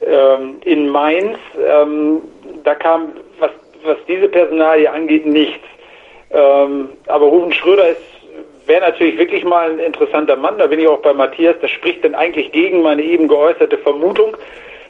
[0.01, 1.37] ähm, in Mainz.
[1.65, 2.21] Ähm,
[2.63, 3.51] da kam, was,
[3.83, 5.65] was diese Personalie angeht, nichts.
[6.31, 8.01] Ähm, aber Rufen Schröder ist
[8.65, 10.57] wäre natürlich wirklich mal ein interessanter Mann.
[10.57, 11.55] Da bin ich auch bei Matthias.
[11.61, 14.37] Das spricht dann eigentlich gegen meine eben geäußerte Vermutung,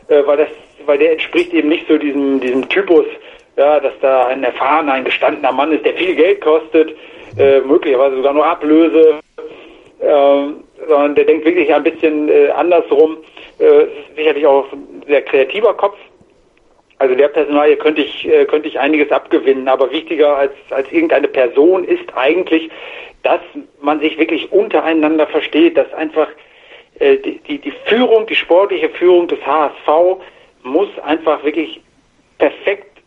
[0.08, 0.50] äh, weil das,
[0.86, 3.06] weil der entspricht eben nicht so diesem, diesem Typus,
[3.58, 6.96] ja, dass da ein erfahrener, ein gestandener Mann ist, der viel Geld kostet,
[7.38, 9.20] äh, möglicherweise sogar nur Ablöse.
[10.00, 10.48] Äh,
[10.88, 13.18] sondern der denkt wirklich ein bisschen äh, andersrum.
[13.60, 15.98] Äh, sicherlich auch ein sehr kreativer Kopf.
[16.98, 21.28] Also der Personalie könnte ich, äh, könnte ich einiges abgewinnen, aber wichtiger als, als irgendeine
[21.28, 22.70] Person ist eigentlich,
[23.24, 23.42] dass
[23.82, 26.28] man sich wirklich untereinander versteht, dass einfach
[27.00, 30.22] äh, die, die, Führung, die sportliche Führung des HSV
[30.64, 31.82] muss einfach wirklich
[32.38, 33.02] perfekt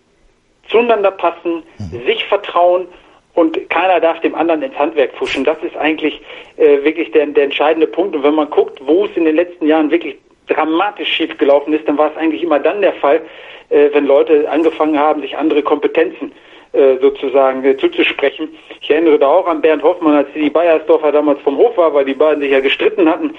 [0.69, 2.05] zueinander passen, mhm.
[2.07, 2.89] sich vertrauen
[3.35, 5.45] und keiner darf dem anderen ins Handwerk pfuschen.
[5.45, 6.21] Das ist eigentlich
[6.57, 8.15] äh, wirklich der, der entscheidende Punkt.
[8.15, 10.17] Und wenn man guckt, wo es in den letzten Jahren wirklich
[10.47, 13.23] dramatisch schief gelaufen ist, dann war es eigentlich immer dann der Fall,
[13.71, 16.33] äh, wenn Leute angefangen haben, sich andere Kompetenzen
[16.73, 18.49] äh, sozusagen äh, zuzusprechen.
[18.81, 22.05] Ich erinnere da auch an Bernd Hoffmann, als die Bayersdorfer damals vom Hof war, weil
[22.05, 23.35] die beiden sich ja gestritten hatten.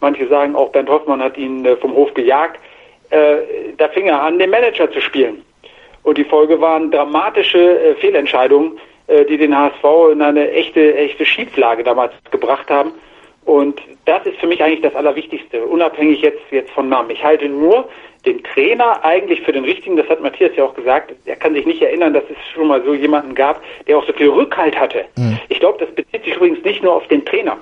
[0.00, 2.60] Manche sagen auch, Bernd Hoffmann hat ihn äh, vom Hof gejagt.
[3.08, 5.40] Da fing er an, den Manager zu spielen.
[6.02, 12.12] Und die Folge waren dramatische Fehlentscheidungen, die den HSV in eine echte, echte Schieflage damals
[12.30, 12.92] gebracht haben.
[13.44, 17.10] Und das ist für mich eigentlich das Allerwichtigste, unabhängig jetzt, jetzt von Namen.
[17.10, 17.88] Ich halte nur
[18.26, 21.64] den Trainer eigentlich für den richtigen, das hat Matthias ja auch gesagt, er kann sich
[21.64, 25.04] nicht erinnern, dass es schon mal so jemanden gab, der auch so viel Rückhalt hatte.
[25.16, 25.38] Mhm.
[25.48, 27.56] Ich glaube, das bezieht sich übrigens nicht nur auf den Trainer,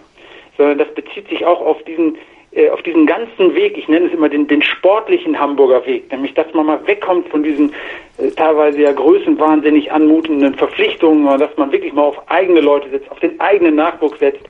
[0.56, 2.18] sondern das bezieht sich auch auf diesen äh,
[2.70, 6.52] auf diesen ganzen Weg, ich nenne es immer den, den sportlichen Hamburger Weg, nämlich dass
[6.54, 7.72] man mal wegkommt von diesen
[8.18, 13.20] äh, teilweise ja größenwahnsinnig anmutenden Verpflichtungen, dass man wirklich mal auf eigene Leute setzt, auf
[13.20, 14.44] den eigenen Nachwuchs setzt.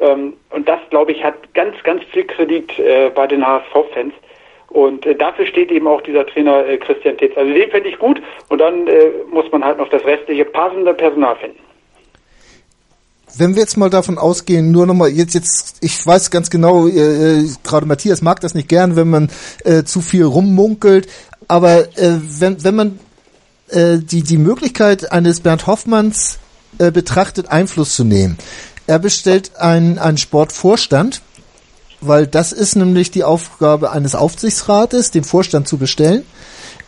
[0.00, 4.14] Ähm, und das, glaube ich, hat ganz, ganz viel Kredit äh, bei den HSV-Fans.
[4.68, 7.36] Und äh, dafür steht eben auch dieser Trainer äh, Christian Titz.
[7.36, 10.92] Also den fände ich gut und dann äh, muss man halt noch das restliche passende
[10.92, 11.58] Personal finden.
[13.36, 17.40] Wenn wir jetzt mal davon ausgehen, nur nochmal, jetzt, jetzt, ich weiß ganz genau, äh,
[17.40, 19.30] äh, gerade Matthias mag das nicht gern, wenn man
[19.64, 21.08] äh, zu viel rummunkelt,
[21.46, 22.98] aber äh, wenn, wenn man
[23.68, 26.38] äh, die, die Möglichkeit eines Bernd Hoffmanns
[26.78, 28.38] äh, betrachtet, Einfluss zu nehmen.
[28.86, 31.20] Er bestellt einen, einen Sportvorstand,
[32.00, 36.24] weil das ist nämlich die Aufgabe eines Aufsichtsrates, den Vorstand zu bestellen.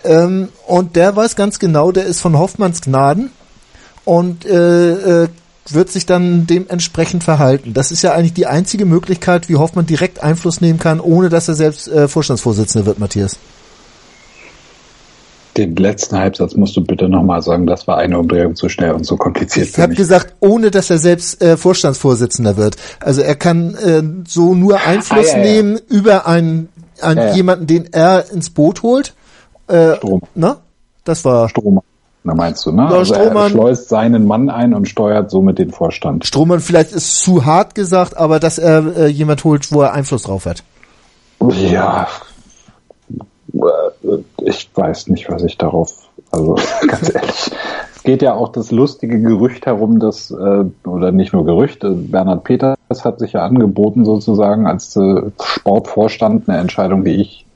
[0.04, 3.30] Ähm, und der weiß ganz genau, der ist von Hoffmanns Gnaden
[4.04, 5.28] und äh, äh,
[5.68, 7.74] wird sich dann dementsprechend verhalten.
[7.74, 11.48] Das ist ja eigentlich die einzige Möglichkeit, wie Hoffmann direkt Einfluss nehmen kann, ohne dass
[11.48, 13.38] er selbst äh, Vorstandsvorsitzender wird, Matthias.
[15.56, 19.04] Den letzten Halbsatz musst du bitte nochmal sagen, das war eine Umdrehung zu schnell und
[19.04, 19.68] so kompliziert.
[19.68, 22.76] Ich habe gesagt, ohne dass er selbst äh, Vorstandsvorsitzender wird.
[23.00, 25.52] Also er kann äh, so nur Einfluss ah, ja, ja.
[25.52, 26.68] nehmen über einen,
[27.00, 29.14] einen ja, jemanden, den er ins Boot holt.
[29.66, 30.22] Äh, Strom.
[30.34, 30.58] Na?
[31.04, 31.80] Das war Strom.
[32.22, 32.82] Na meinst du, ne?
[32.82, 36.26] Ja, also Strohmann, er schleust seinen Mann ein und steuert somit den Vorstand.
[36.26, 40.24] Strohmann vielleicht ist zu hart gesagt, aber dass er äh, jemand holt, wo er Einfluss
[40.24, 40.62] drauf hat.
[41.40, 42.06] Ja,
[44.42, 45.92] ich weiß nicht, was ich darauf,
[46.30, 46.56] also
[46.86, 47.50] ganz ehrlich.
[47.94, 51.90] Es geht ja auch das lustige Gerücht herum, dass, äh, oder nicht nur Gerücht, äh,
[51.90, 57.46] Bernhard Peters hat sich ja angeboten sozusagen als äh, Sportvorstand, eine Entscheidung, die ich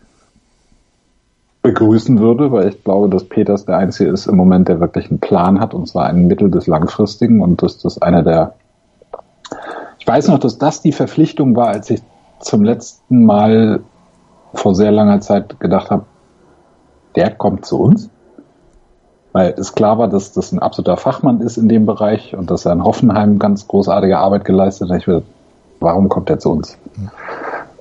[1.65, 5.19] begrüßen würde, weil ich glaube, dass Peters der Einzige ist im Moment, der wirklich einen
[5.19, 8.55] Plan hat, und zwar einen mittel- bis langfristigen und dass das einer der,
[9.99, 12.03] ich weiß noch, dass das die Verpflichtung war, als ich
[12.39, 13.81] zum letzten Mal
[14.53, 16.05] vor sehr langer Zeit gedacht habe,
[17.17, 18.11] der kommt zu uns.
[19.33, 22.67] Weil es klar war, dass das ein absoluter Fachmann ist in dem Bereich und dass
[22.67, 24.99] er in Hoffenheim ganz großartige Arbeit geleistet hat.
[24.99, 25.23] Ich will,
[25.81, 26.79] warum kommt er zu uns?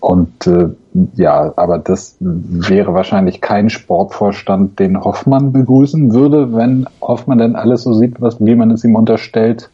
[0.04, 0.68] Und äh,
[1.16, 7.84] ja, aber das wäre wahrscheinlich kein Sportvorstand, den Hoffmann begrüßen würde, wenn Hoffmann denn alles
[7.84, 9.70] so sieht, was, wie man es ihm unterstellt,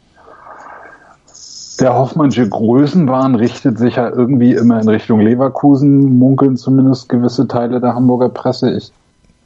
[1.79, 7.81] der Hoffmannsche Größenwahn richtet sich ja irgendwie immer in Richtung Leverkusen, munkeln zumindest gewisse Teile
[7.81, 8.69] der Hamburger Presse.
[8.69, 8.91] Ich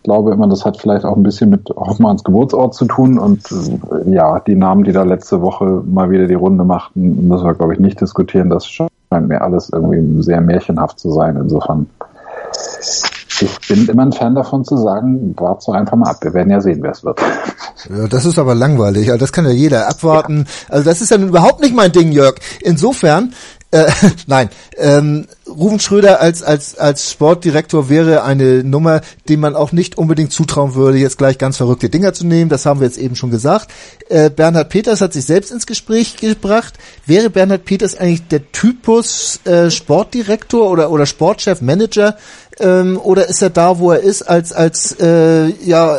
[0.04, 4.12] glaube immer, das hat vielleicht auch ein bisschen mit Hoffmanns Geburtsort zu tun und äh,
[4.12, 7.72] ja, die Namen, die da letzte Woche mal wieder die Runde machten, müssen wir, glaube
[7.72, 8.50] ich, nicht diskutieren.
[8.50, 8.66] Das
[9.14, 11.38] scheint mir alles irgendwie sehr märchenhaft zu sein.
[11.38, 11.88] Insofern
[13.42, 16.18] ich bin immer ein Fan davon zu sagen, warte so einfach mal ab.
[16.22, 17.20] Wir werden ja sehen, wer es wird.
[17.90, 19.10] Ja, das ist aber langweilig.
[19.10, 20.46] Also das kann ja jeder abwarten.
[20.48, 20.76] Ja.
[20.76, 22.36] Also das ist ja überhaupt nicht mein Ding, Jörg.
[22.62, 23.34] Insofern,
[23.74, 23.92] äh,
[24.28, 29.98] nein, ähm, Rufen Schröder als, als, als Sportdirektor wäre eine Nummer, die man auch nicht
[29.98, 32.50] unbedingt zutrauen würde, jetzt gleich ganz verrückte Dinger zu nehmen.
[32.50, 33.72] Das haben wir jetzt eben schon gesagt.
[34.10, 36.76] Äh, Bernhard Peters hat sich selbst ins Gespräch gebracht.
[37.06, 42.18] Wäre Bernhard Peters eigentlich der Typus äh, Sportdirektor oder, oder Sportchef, Manager?
[42.60, 45.98] Ähm, oder ist er da, wo er ist, als, als äh, ja,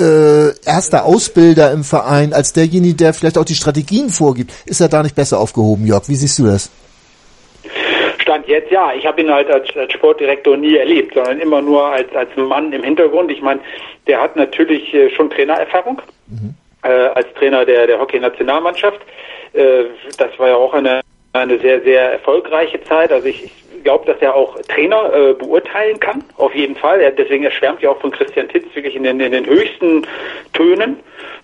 [0.00, 4.88] äh, erster Ausbilder im Verein, als derjenige, der vielleicht auch die Strategien vorgibt, ist er
[4.88, 6.08] da nicht besser aufgehoben, Jörg?
[6.08, 6.70] Wie siehst du das?
[8.18, 8.92] Stand jetzt ja.
[8.94, 12.72] Ich habe ihn halt als, als, Sportdirektor nie erlebt, sondern immer nur als, als Mann
[12.72, 13.30] im Hintergrund.
[13.30, 13.60] Ich meine,
[14.06, 16.54] der hat natürlich äh, schon Trainererfahrung mhm.
[16.82, 19.00] äh, als Trainer der, der Hockey-Nationalmannschaft.
[19.52, 19.84] Äh,
[20.16, 21.00] das war ja auch eine,
[21.32, 23.12] eine sehr, sehr erfolgreiche Zeit.
[23.12, 27.00] Also ich, ich glaube, dass er auch Trainer äh, beurteilen kann, auf jeden Fall.
[27.00, 30.06] Er, deswegen er schwärmt ja auch von Christian Titz wirklich in den, in den höchsten
[30.52, 30.96] Tönen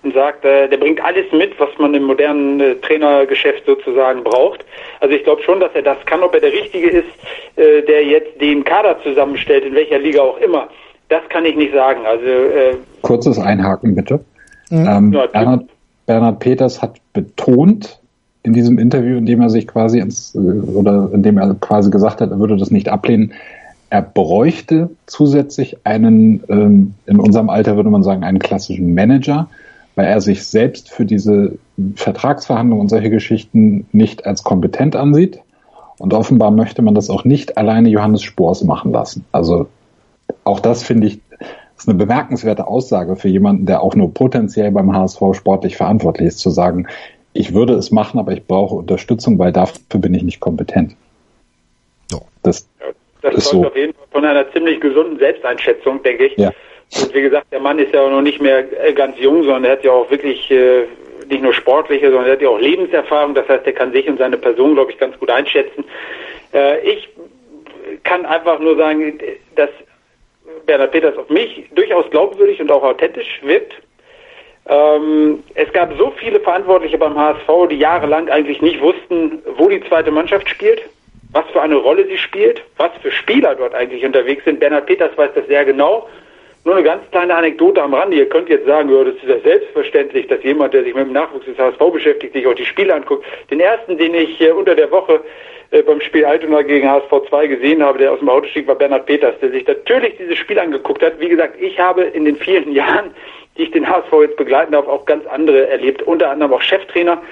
[0.02, 4.64] und sagt, äh, der bringt alles mit, was man im modernen äh, Trainergeschäft sozusagen braucht.
[5.00, 6.22] Also ich glaube schon, dass er das kann.
[6.22, 7.08] Ob er der Richtige ist,
[7.56, 10.68] äh, der jetzt den Kader zusammenstellt, in welcher Liga auch immer,
[11.08, 12.06] das kann ich nicht sagen.
[12.06, 14.24] Also äh, Kurzes Einhaken bitte.
[14.70, 14.86] Mhm.
[14.88, 15.64] Ähm, ja, Bernhard,
[16.06, 18.00] Bernhard Peters hat betont,
[18.46, 22.20] in diesem Interview, in dem er sich quasi ins, oder in dem er quasi gesagt
[22.20, 23.32] hat, er würde das nicht ablehnen,
[23.90, 29.48] er bräuchte zusätzlich einen, ähm, in unserem Alter würde man sagen, einen klassischen Manager,
[29.96, 31.58] weil er sich selbst für diese
[31.96, 35.40] Vertragsverhandlungen und solche Geschichten nicht als kompetent ansieht.
[35.98, 39.24] Und offenbar möchte man das auch nicht alleine Johannes Spors machen lassen.
[39.32, 39.66] Also
[40.44, 41.20] auch das finde ich
[41.78, 46.38] ist eine bemerkenswerte Aussage für jemanden, der auch nur potenziell beim HSV sportlich verantwortlich ist,
[46.38, 46.86] zu sagen,
[47.36, 50.96] ich würde es machen, aber ich brauche Unterstützung, weil dafür bin ich nicht kompetent.
[52.08, 52.22] So.
[52.42, 52.68] Das,
[53.22, 53.66] Das ist so.
[53.66, 56.36] auf jeden Fall von einer ziemlich gesunden Selbsteinschätzung, denke ich.
[56.36, 56.52] Ja.
[57.00, 59.64] Und wie gesagt, der Mann ist ja auch noch nicht mehr äh, ganz jung, sondern
[59.64, 60.84] er hat ja auch wirklich äh,
[61.28, 63.34] nicht nur sportliche, sondern er hat ja auch Lebenserfahrung.
[63.34, 65.84] Das heißt, er kann sich und seine Person, glaube ich, ganz gut einschätzen.
[66.54, 67.08] Äh, ich
[68.04, 69.18] kann einfach nur sagen,
[69.56, 69.70] dass
[70.66, 73.74] Bernhard Peters auf mich durchaus glaubwürdig und auch authentisch wirkt.
[74.68, 79.80] Ähm, es gab so viele Verantwortliche beim HSV, die jahrelang eigentlich nicht wussten, wo die
[79.82, 80.82] zweite Mannschaft spielt,
[81.32, 84.58] was für eine Rolle sie spielt, was für Spieler dort eigentlich unterwegs sind.
[84.58, 86.08] Bernhard Peters weiß das sehr genau.
[86.64, 88.16] Nur eine ganz kleine Anekdote am Rande.
[88.16, 91.12] Ihr könnt jetzt sagen, ja, das ist ja selbstverständlich, dass jemand, der sich mit dem
[91.12, 93.24] Nachwuchs des HSV beschäftigt, sich auch die Spiele anguckt.
[93.52, 95.20] Den ersten, den ich äh, unter der Woche
[95.70, 98.74] äh, beim Spiel Altona gegen HSV 2 gesehen habe, der aus dem Auto stieg, war
[98.74, 101.20] Bernhard Peters, der sich natürlich dieses Spiel angeguckt hat.
[101.20, 103.14] Wie gesagt, ich habe in den vielen Jahren,
[103.56, 106.02] die ich den HSV jetzt begleiten darf, auch ganz andere erlebt.
[106.02, 107.22] Unter anderem auch Cheftrainer,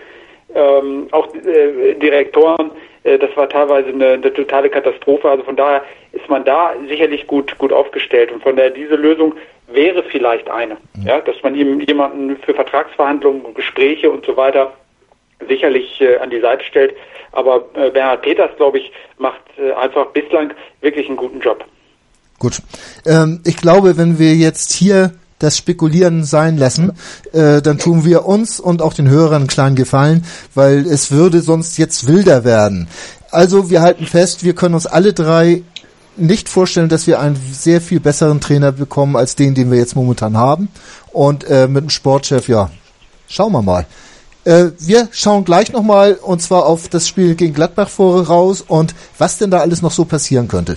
[0.54, 2.70] ähm, auch äh, Direktoren.
[3.02, 5.28] Äh, das war teilweise eine, eine, totale Katastrophe.
[5.28, 8.32] Also von daher ist man da sicherlich gut, gut aufgestellt.
[8.32, 9.34] Und von daher diese Lösung
[9.68, 11.06] wäre vielleicht eine, mhm.
[11.06, 14.72] ja, dass man ihm jemanden für Vertragsverhandlungen, Gespräche und so weiter
[15.48, 16.94] sicherlich äh, an die Seite stellt.
[17.32, 21.64] Aber äh, Bernhard Peters, glaube ich, macht äh, einfach bislang wirklich einen guten Job.
[22.38, 22.58] Gut.
[23.06, 25.12] Ähm, ich glaube, wenn wir jetzt hier
[25.44, 26.92] das Spekulieren sein lassen,
[27.32, 30.24] äh, dann tun wir uns und auch den Hörern einen kleinen Gefallen,
[30.54, 32.88] weil es würde sonst jetzt wilder werden.
[33.30, 35.62] Also wir halten fest, wir können uns alle drei
[36.16, 39.96] nicht vorstellen, dass wir einen sehr viel besseren Trainer bekommen als den, den wir jetzt
[39.96, 40.68] momentan haben.
[41.12, 42.70] Und äh, mit dem Sportchef, ja,
[43.28, 43.86] schauen wir mal.
[44.44, 49.38] Äh, wir schauen gleich nochmal und zwar auf das Spiel gegen Gladbach voraus und was
[49.38, 50.76] denn da alles noch so passieren könnte.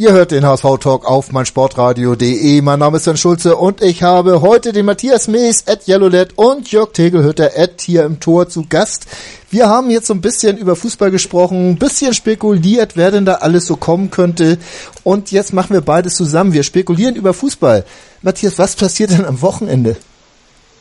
[0.00, 2.62] Ihr hört den HSV-Talk auf meinsportradio.de.
[2.62, 6.70] Mein Name ist Jan Schulze und ich habe heute den Matthias Mees, at Yellowlet und
[6.70, 9.06] Jörg Tegelhütter, at hier im Tor zu Gast.
[9.50, 13.38] Wir haben jetzt so ein bisschen über Fußball gesprochen, ein bisschen spekuliert, wer denn da
[13.40, 14.58] alles so kommen könnte.
[15.02, 16.52] Und jetzt machen wir beides zusammen.
[16.52, 17.84] Wir spekulieren über Fußball.
[18.22, 19.96] Matthias, was passiert denn am Wochenende?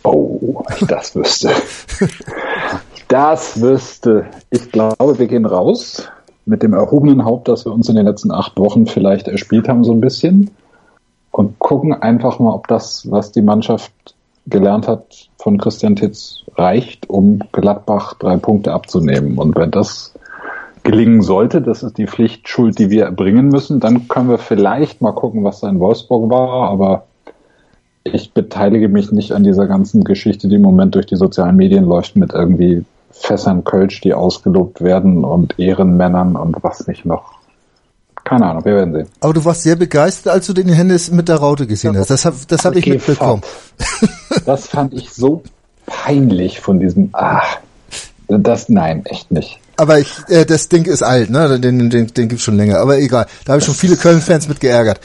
[0.03, 1.49] Oh, das wüsste.
[3.07, 4.27] das wüsste.
[4.51, 6.03] Ich glaube, wir gehen raus
[6.47, 9.83] mit dem erhobenen Haupt, das wir uns in den letzten acht Wochen vielleicht erspielt haben,
[9.83, 10.49] so ein bisschen.
[11.31, 13.91] Und gucken einfach mal, ob das, was die Mannschaft
[14.47, 19.37] gelernt hat von Christian Titz, reicht, um Gladbach drei Punkte abzunehmen.
[19.37, 20.13] Und wenn das
[20.83, 25.11] gelingen sollte, das ist die Pflichtschuld, die wir erbringen müssen, dann können wir vielleicht mal
[25.11, 26.69] gucken, was da in Wolfsburg war.
[26.69, 27.03] Aber
[28.05, 31.83] ich beteilige mich nicht an dieser ganzen Geschichte, die im Moment durch die sozialen Medien
[31.83, 37.37] läuft, mit irgendwie Fässern Kölsch, die ausgelobt werden und Ehrenmännern und was nicht noch.
[38.23, 39.07] Keine Ahnung, wir werden sehen.
[39.21, 42.09] Aber du warst sehr begeistert, als du den Hennes mit der Raute gesehen hast.
[42.09, 43.41] Das habe das hab ich mitbekommen.
[44.45, 45.43] Das fand ich so
[45.85, 47.41] peinlich von diesem, ah,
[48.27, 49.59] das, nein, echt nicht.
[49.77, 51.59] Aber ich, äh, das Ding ist alt, ne?
[51.59, 52.79] Den, den, den gibt's schon länger.
[52.79, 53.27] Aber egal.
[53.45, 54.99] Da habe ich schon viele Köln-Fans mit geärgert.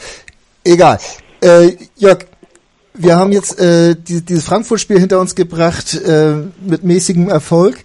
[0.63, 0.97] Egal.
[1.41, 2.25] Äh, Jörg,
[2.93, 7.77] wir haben jetzt äh, die, dieses Frankfurt-Spiel hinter uns gebracht äh, mit mäßigem Erfolg.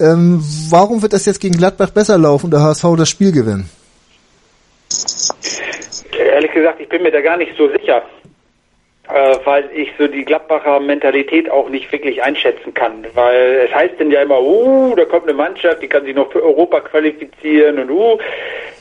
[0.00, 3.68] Ähm, warum wird das jetzt gegen Gladbach besser laufen, der HSV das Spiel gewinnen?
[6.16, 8.02] Ehrlich gesagt, ich bin mir da gar nicht so sicher,
[9.44, 13.06] weil ich so die Gladbacher Mentalität auch nicht wirklich einschätzen kann.
[13.14, 16.30] Weil es heißt denn ja immer, uh, da kommt eine Mannschaft, die kann sich noch
[16.30, 18.18] für Europa qualifizieren und uh,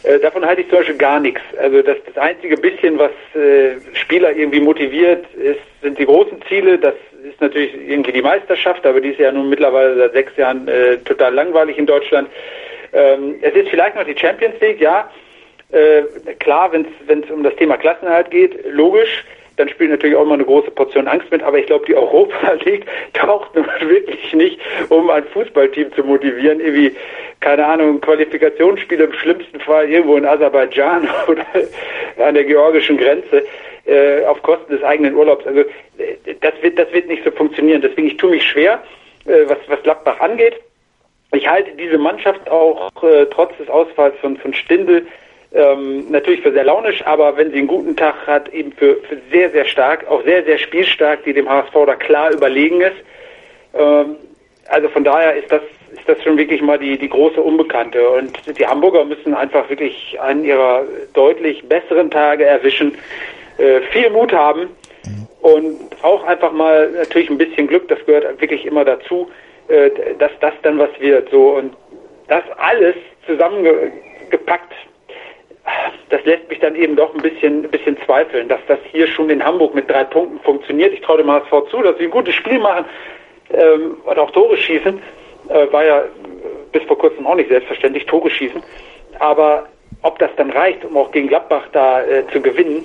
[0.04, 1.42] äh, davon halte ich zum Beispiel gar nichts.
[1.60, 6.78] Also das, das einzige bisschen, was äh, Spieler irgendwie motiviert, ist, sind die großen Ziele.
[6.78, 10.68] Das ist natürlich irgendwie die Meisterschaft, aber die ist ja nun mittlerweile seit sechs Jahren
[10.68, 12.30] äh, total langweilig in Deutschland.
[12.94, 15.10] Ähm, es ist vielleicht noch die Champions League, ja.
[15.72, 16.04] Äh,
[16.40, 16.86] klar, wenn
[17.22, 19.26] es um das Thema Klassenhalt geht, logisch
[19.58, 22.54] dann spielt natürlich auch immer eine große Portion Angst mit, aber ich glaube, die Europa
[22.66, 26.96] League taucht wirklich nicht, um ein Fußballteam zu motivieren, irgendwie,
[27.40, 31.46] keine Ahnung, Qualifikationsspiele im schlimmsten Fall irgendwo in Aserbaidschan oder
[32.24, 33.44] an der georgischen Grenze
[33.86, 35.46] äh, auf Kosten des eigenen Urlaubs.
[35.46, 37.82] Also äh, das wird, das wird nicht so funktionieren.
[37.82, 38.84] Deswegen, ich tue mich schwer,
[39.26, 40.56] äh, was, was Gladbach angeht.
[41.34, 45.08] Ich halte diese Mannschaft auch äh, trotz des Ausfalls von, von Stindl
[45.54, 49.18] ähm, natürlich für sehr launisch, aber wenn sie einen guten Tag hat, eben für, für
[49.32, 52.98] sehr, sehr stark, auch sehr, sehr spielstark, die dem HSV da klar überlegen ist.
[53.74, 54.18] Ähm,
[54.68, 58.10] also von daher ist das ist das schon wirklich mal die, die große Unbekannte.
[58.10, 60.84] Und die Hamburger müssen einfach wirklich einen ihrer
[61.14, 62.98] deutlich besseren Tage erwischen,
[63.58, 64.70] äh, viel Mut haben
[65.42, 69.30] und auch einfach mal natürlich ein bisschen Glück, das gehört wirklich immer dazu,
[69.68, 69.90] äh,
[70.20, 71.30] dass das dann was wird.
[71.30, 71.74] So und
[72.28, 72.96] das alles
[73.26, 74.74] zusammengepackt,
[76.10, 79.30] das lässt mich dann eben doch ein bisschen, ein bisschen zweifeln, dass das hier schon
[79.30, 80.94] in Hamburg mit drei Punkten funktioniert.
[80.94, 82.86] Ich traue dem HSV zu, dass sie ein gutes Spiel machen
[83.52, 85.00] ähm, und auch Tore schießen.
[85.50, 86.04] Äh, war ja
[86.72, 88.62] bis vor kurzem auch nicht selbstverständlich, Tore schießen.
[89.20, 89.68] Aber
[90.02, 92.84] ob das dann reicht, um auch gegen Gladbach da äh, zu gewinnen,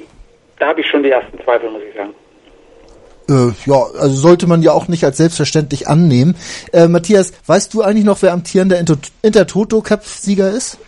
[0.59, 2.15] da habe ich schon die ersten Zweifel, muss ich sagen.
[3.29, 6.37] Äh, ja, also sollte man ja auch nicht als selbstverständlich annehmen.
[6.73, 10.79] Äh, Matthias, weißt du eigentlich noch, wer amtierender Inter Intertoto Cup Sieger ist?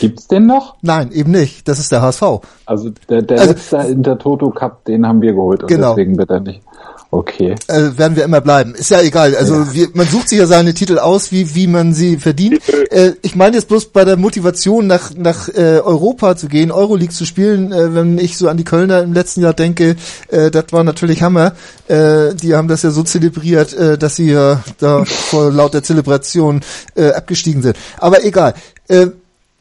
[0.00, 0.76] Gibt's den noch?
[0.82, 1.66] Nein, eben nicht.
[1.68, 2.22] Das ist der HSV.
[2.66, 5.94] Also der, der also, letzte Intertoto Cup, den haben wir geholt und genau.
[5.94, 6.62] deswegen wird er nicht.
[7.10, 7.54] Okay.
[7.68, 8.74] Äh, werden wir immer bleiben.
[8.74, 9.36] Ist ja egal.
[9.36, 9.72] Also ja.
[9.72, 12.60] Wir, man sucht sich ja seine Titel aus, wie, wie man sie verdient.
[12.90, 17.12] Äh, ich meine jetzt bloß bei der Motivation nach, nach äh, Europa zu gehen, Euroleague
[17.12, 19.96] zu spielen, äh, wenn ich so an die Kölner im letzten Jahr denke,
[20.28, 21.54] äh, das war natürlich Hammer.
[21.88, 26.60] Äh, die haben das ja so zelebriert, äh, dass sie ja da vor lauter Zelebration
[26.94, 27.76] äh, abgestiegen sind.
[27.98, 28.54] Aber egal.
[28.88, 29.08] Äh,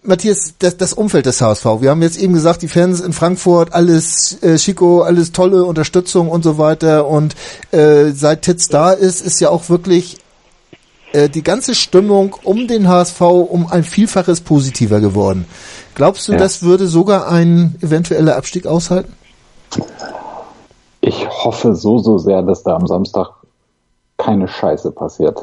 [0.05, 1.65] Matthias, das, das Umfeld des HSV.
[1.79, 6.29] Wir haben jetzt eben gesagt, die Fans in Frankfurt, alles äh, Chico, alles tolle Unterstützung
[6.29, 7.07] und so weiter.
[7.07, 7.35] Und
[7.71, 10.17] äh, seit Titz da ist, ist ja auch wirklich
[11.13, 15.45] äh, die ganze Stimmung um den HSV um ein Vielfaches positiver geworden.
[15.95, 16.37] Glaubst du, ja.
[16.37, 19.13] das würde sogar ein eventueller Abstieg aushalten?
[20.99, 23.29] Ich hoffe so, so sehr, dass da am Samstag
[24.17, 25.39] keine Scheiße passiert.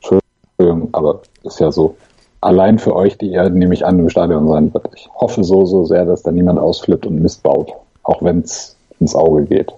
[0.00, 1.96] Entschuldigung, aber ist ja so
[2.44, 4.90] allein für euch, die ihr, nehme ich an, im Stadion sein wird.
[4.94, 7.72] Ich hoffe so, so sehr, dass da niemand ausflippt und Mist baut,
[8.02, 9.72] auch wenn es ins Auge geht.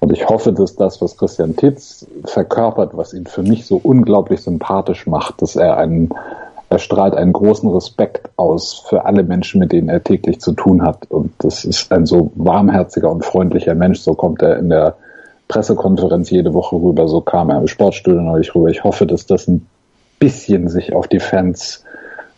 [0.00, 4.40] Und ich hoffe, dass das, was Christian Titz verkörpert, was ihn für mich so unglaublich
[4.40, 6.10] sympathisch macht, dass er einen,
[6.70, 10.82] er strahlt einen großen Respekt aus für alle Menschen, mit denen er täglich zu tun
[10.82, 11.10] hat.
[11.10, 14.00] Und das ist ein so warmherziger und freundlicher Mensch.
[14.00, 14.96] So kommt er in der
[15.48, 17.06] Pressekonferenz jede Woche rüber.
[17.06, 18.70] So kam er im Sportstudio neulich rüber.
[18.70, 19.66] Ich hoffe, dass das ein
[20.20, 21.84] bisschen sich auf die Fans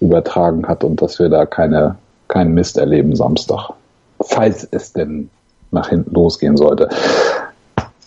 [0.01, 1.97] übertragen hat und dass wir da keine,
[2.29, 3.71] keinen Mist erleben Samstag.
[4.21, 5.29] Falls es denn
[5.73, 6.89] nach hinten losgehen sollte.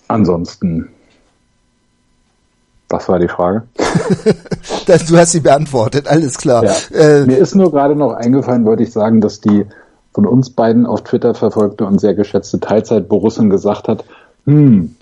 [0.07, 0.89] Ansonsten,
[2.89, 3.63] was war die Frage?
[4.85, 6.63] du hast sie beantwortet, alles klar.
[6.63, 6.73] Ja.
[6.97, 9.65] Äh, Mir ist nur gerade noch eingefallen, wollte ich sagen, dass die
[10.13, 14.05] von uns beiden auf Twitter verfolgte und sehr geschätzte Teilzeit-Borussin gesagt hat,
[14.45, 14.95] hm,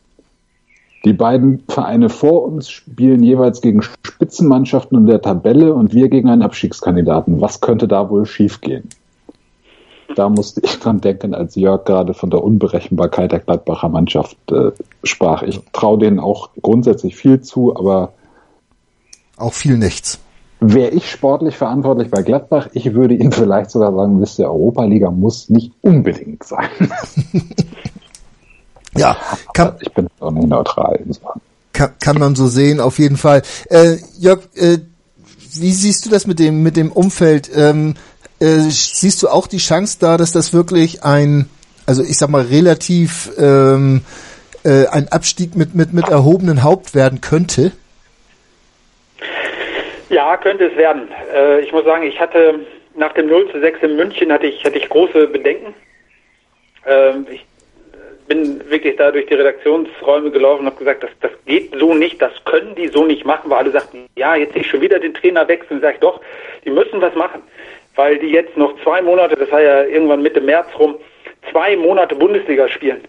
[1.05, 6.29] die beiden Vereine vor uns spielen jeweils gegen Spitzenmannschaften in der Tabelle und wir gegen
[6.29, 7.41] einen Abstiegskandidaten.
[7.41, 8.87] Was könnte da wohl schiefgehen?
[10.15, 14.71] Da musste ich dran denken, als Jörg gerade von der Unberechenbarkeit der Gladbacher Mannschaft äh,
[15.03, 15.41] sprach.
[15.43, 18.13] Ich traue denen auch grundsätzlich viel zu, aber
[19.37, 20.19] auch viel nichts.
[20.59, 25.11] Wäre ich sportlich verantwortlich bei Gladbach, ich würde Ihnen vielleicht sogar sagen, wisst ihr, Europa-Liga
[25.11, 26.69] muss nicht unbedingt sein.
[28.95, 29.17] Ja,
[29.53, 30.99] kann, ich bin auch nicht neutral.
[31.73, 33.41] Kann, kann man so sehen, auf jeden Fall.
[33.69, 34.77] Äh, Jörg, äh,
[35.59, 37.49] wie siehst du das mit dem mit dem Umfeld?
[37.55, 37.95] Ähm,
[38.39, 41.49] äh, siehst du auch die Chance da, dass das wirklich ein,
[41.85, 44.01] also ich sag mal relativ ähm,
[44.63, 47.71] äh, ein Abstieg mit mit mit erhobenen Haupt werden könnte?
[50.09, 51.07] Ja, könnte es werden.
[51.33, 52.59] Äh, ich muss sagen, ich hatte
[52.95, 55.73] nach dem 0 zu 6 in München hatte ich hatte ich große Bedenken.
[56.85, 57.45] Ähm, ich
[58.33, 62.19] bin wirklich da durch die Redaktionsräume gelaufen und habe gesagt, das, das geht so nicht,
[62.21, 64.99] das können die so nicht machen, weil alle sagten, ja, jetzt sehe ich schon wieder
[64.99, 65.81] den Trainer wechseln.
[65.81, 66.19] Sag ich doch,
[66.65, 67.41] die müssen was machen,
[67.95, 70.95] weil die jetzt noch zwei Monate, das war ja irgendwann Mitte März rum,
[71.51, 73.01] zwei Monate Bundesliga spielen.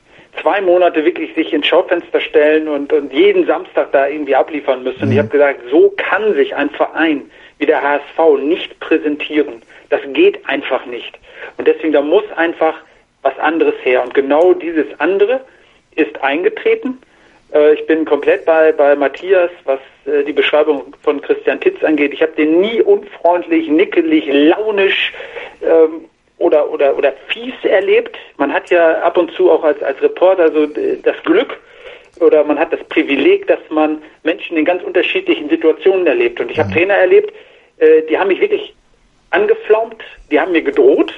[0.43, 5.07] Zwei Monate wirklich sich ins Schaufenster stellen und, und jeden Samstag da irgendwie abliefern müssen.
[5.07, 5.13] Mhm.
[5.13, 9.63] Ich habe gesagt, so kann sich ein Verein wie der HSV nicht präsentieren.
[9.89, 11.19] Das geht einfach nicht.
[11.57, 12.75] Und deswegen, da muss einfach
[13.25, 14.03] was anderes her.
[14.03, 15.41] Und genau dieses andere
[15.97, 16.99] ist eingetreten.
[17.53, 22.13] Äh, ich bin komplett bei, bei Matthias, was äh, die Beschreibung von Christian Titz angeht.
[22.13, 25.13] Ich habe den nie unfreundlich, nickelig, launisch
[25.63, 26.05] ähm,
[26.39, 28.17] oder, oder, oder fies erlebt.
[28.37, 31.59] Man hat ja ab und zu auch als, als Reporter so äh, das Glück,
[32.21, 36.41] oder man hat das Privileg, dass man Menschen in ganz unterschiedlichen Situationen erlebt.
[36.41, 36.75] Und ich habe mhm.
[36.75, 37.33] Trainer erlebt,
[37.79, 38.75] äh, die haben mich wirklich
[39.31, 41.13] angeflaumt, die haben mir gedroht,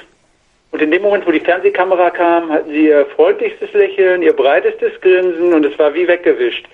[0.77, 5.01] und in dem Moment, wo die Fernsehkamera kam, hatten sie ihr freundlichstes Lächeln, ihr breitestes
[5.01, 6.67] Grinsen und es war wie weggewischt.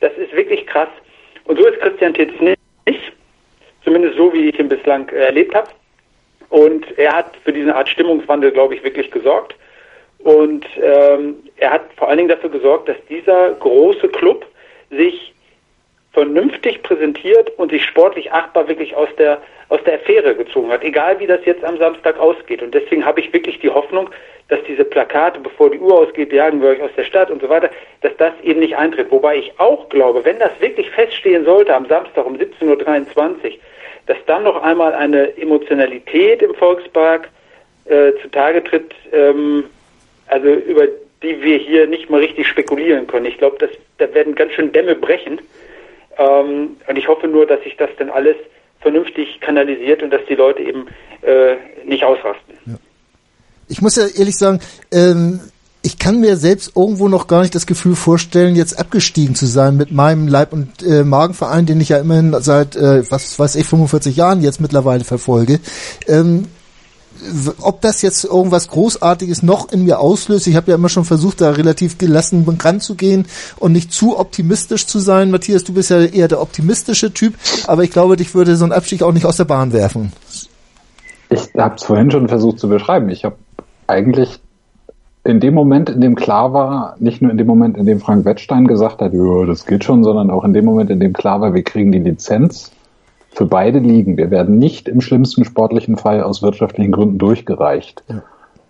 [0.00, 0.90] Das ist wirklich krass.
[1.44, 2.58] Und so ist Christian Titz nicht.
[3.82, 5.70] Zumindest so, wie ich ihn bislang erlebt habe.
[6.50, 9.56] Und er hat für diese Art Stimmungswandel, glaube ich, wirklich gesorgt.
[10.18, 14.44] Und ähm, er hat vor allen Dingen dafür gesorgt, dass dieser große Club
[14.90, 15.32] sich
[16.16, 21.18] vernünftig präsentiert und sich sportlich achtbar wirklich aus der aus der Affäre gezogen hat, egal
[21.18, 22.62] wie das jetzt am Samstag ausgeht.
[22.62, 24.08] Und deswegen habe ich wirklich die Hoffnung,
[24.48, 27.48] dass diese Plakate, bevor die Uhr ausgeht, jagen wir euch aus der Stadt und so
[27.48, 27.68] weiter,
[28.00, 29.10] dass das eben nicht eintritt.
[29.10, 33.50] Wobei ich auch glaube, wenn das wirklich feststehen sollte am Samstag um 17.23 Uhr,
[34.06, 37.28] dass dann noch einmal eine Emotionalität im Volkspark
[37.86, 39.64] äh, zutage tritt, ähm,
[40.28, 40.86] also über
[41.22, 43.26] die wir hier nicht mal richtig spekulieren können.
[43.26, 43.58] Ich glaube,
[43.98, 45.40] da werden ganz schön Dämme brechen.
[46.18, 48.36] Ähm, und ich hoffe nur, dass sich das dann alles
[48.80, 50.86] vernünftig kanalisiert und dass die Leute eben
[51.22, 52.54] äh, nicht ausrasten.
[52.66, 52.74] Ja.
[53.68, 54.60] Ich muss ja ehrlich sagen,
[54.92, 55.40] ähm,
[55.82, 59.76] ich kann mir selbst irgendwo noch gar nicht das Gefühl vorstellen, jetzt abgestiegen zu sein
[59.76, 63.66] mit meinem Leib- und äh, Magenverein, den ich ja immerhin seit, äh, was weiß ich,
[63.66, 65.60] 45 Jahren jetzt mittlerweile verfolge.
[66.08, 66.46] Ähm,
[67.60, 70.46] ob das jetzt irgendwas Großartiges noch in mir auslöst.
[70.46, 73.26] Ich habe ja immer schon versucht, da relativ gelassen ranzugehen
[73.58, 75.30] und nicht zu optimistisch zu sein.
[75.30, 77.34] Matthias, du bist ja eher der optimistische Typ,
[77.66, 80.12] aber ich glaube, dich würde so ein Abstieg auch nicht aus der Bahn werfen.
[81.28, 83.08] Ich habe es vorhin schon versucht zu beschreiben.
[83.08, 83.36] Ich habe
[83.86, 84.40] eigentlich
[85.24, 88.24] in dem Moment, in dem klar war, nicht nur in dem Moment, in dem Frank
[88.24, 91.52] Wettstein gesagt hat, das geht schon, sondern auch in dem Moment, in dem klar war,
[91.52, 92.70] wir kriegen die Lizenz,
[93.36, 94.16] für beide Ligen.
[94.16, 98.02] Wir werden nicht im schlimmsten sportlichen Fall aus wirtschaftlichen Gründen durchgereicht.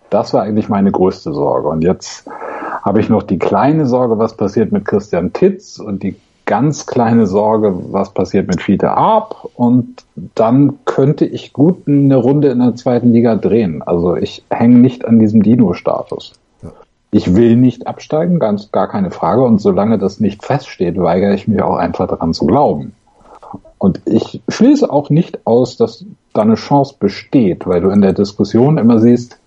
[0.09, 1.69] Das war eigentlich meine größte Sorge.
[1.69, 2.29] Und jetzt
[2.81, 7.27] habe ich noch die kleine Sorge, was passiert mit Christian Titz und die ganz kleine
[7.27, 9.47] Sorge, was passiert mit Fiete Ab.
[9.55, 10.03] Und
[10.35, 13.81] dann könnte ich gut eine Runde in der zweiten Liga drehen.
[13.81, 16.33] Also ich hänge nicht an diesem Dino-Status.
[17.11, 19.43] Ich will nicht absteigen, ganz gar keine Frage.
[19.43, 22.96] Und solange das nicht feststeht, weigere ich mich auch einfach daran zu glauben.
[23.77, 28.13] Und ich schließe auch nicht aus, dass da eine Chance besteht, weil du in der
[28.13, 29.37] Diskussion immer siehst,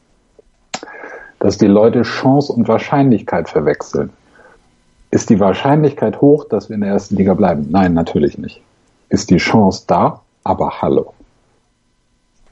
[1.38, 4.10] dass die Leute Chance und Wahrscheinlichkeit verwechseln.
[5.10, 7.66] Ist die Wahrscheinlichkeit hoch, dass wir in der ersten Liga bleiben?
[7.70, 8.60] Nein, natürlich nicht.
[9.08, 10.20] Ist die Chance da?
[10.44, 11.14] Aber hallo.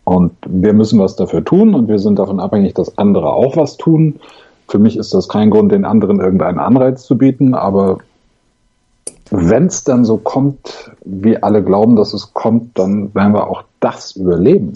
[0.04, 3.76] Und wir müssen was dafür tun und wir sind davon abhängig, dass andere auch was
[3.76, 4.20] tun.
[4.66, 7.98] Für mich ist das kein Grund, den anderen irgendeinen Anreiz zu bieten, aber
[9.40, 13.64] wenn es dann so kommt, wie alle glauben, dass es kommt, dann werden wir auch
[13.80, 14.72] das überleben.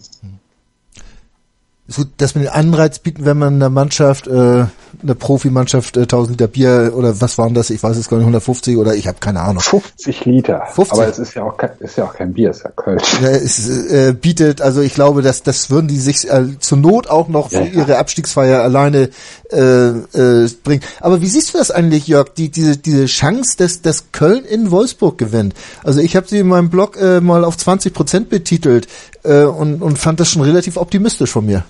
[1.93, 4.64] So, dass wir den Anreiz bieten, wenn man einer Mannschaft äh,
[5.03, 7.70] eine Profimannschaft äh, 1000 Liter Bier oder was waren das?
[7.70, 9.61] Ich weiß es gar nicht, 150 oder ich habe keine Ahnung.
[9.61, 10.62] 50 Liter.
[10.72, 10.93] 50.
[10.93, 13.20] Aber es ist ja auch kein, ist ja auch kein Bier, es ist ja Kölsch.
[13.20, 17.09] Ja, es äh, bietet, also ich glaube, dass das würden die sich äh, zur Not
[17.09, 19.11] auch noch für ja, ihre Abstiegsfeier alleine
[19.51, 20.82] äh, äh, bringen.
[21.01, 22.30] Aber wie siehst du das eigentlich, Jörg?
[22.34, 25.55] Die diese diese Chance, dass dass Köln in Wolfsburg gewinnt.
[25.84, 28.88] Also ich habe sie in meinem Blog äh, mal auf 20 Prozent betitelt
[29.24, 31.64] äh, und und fand das schon relativ optimistisch von mir.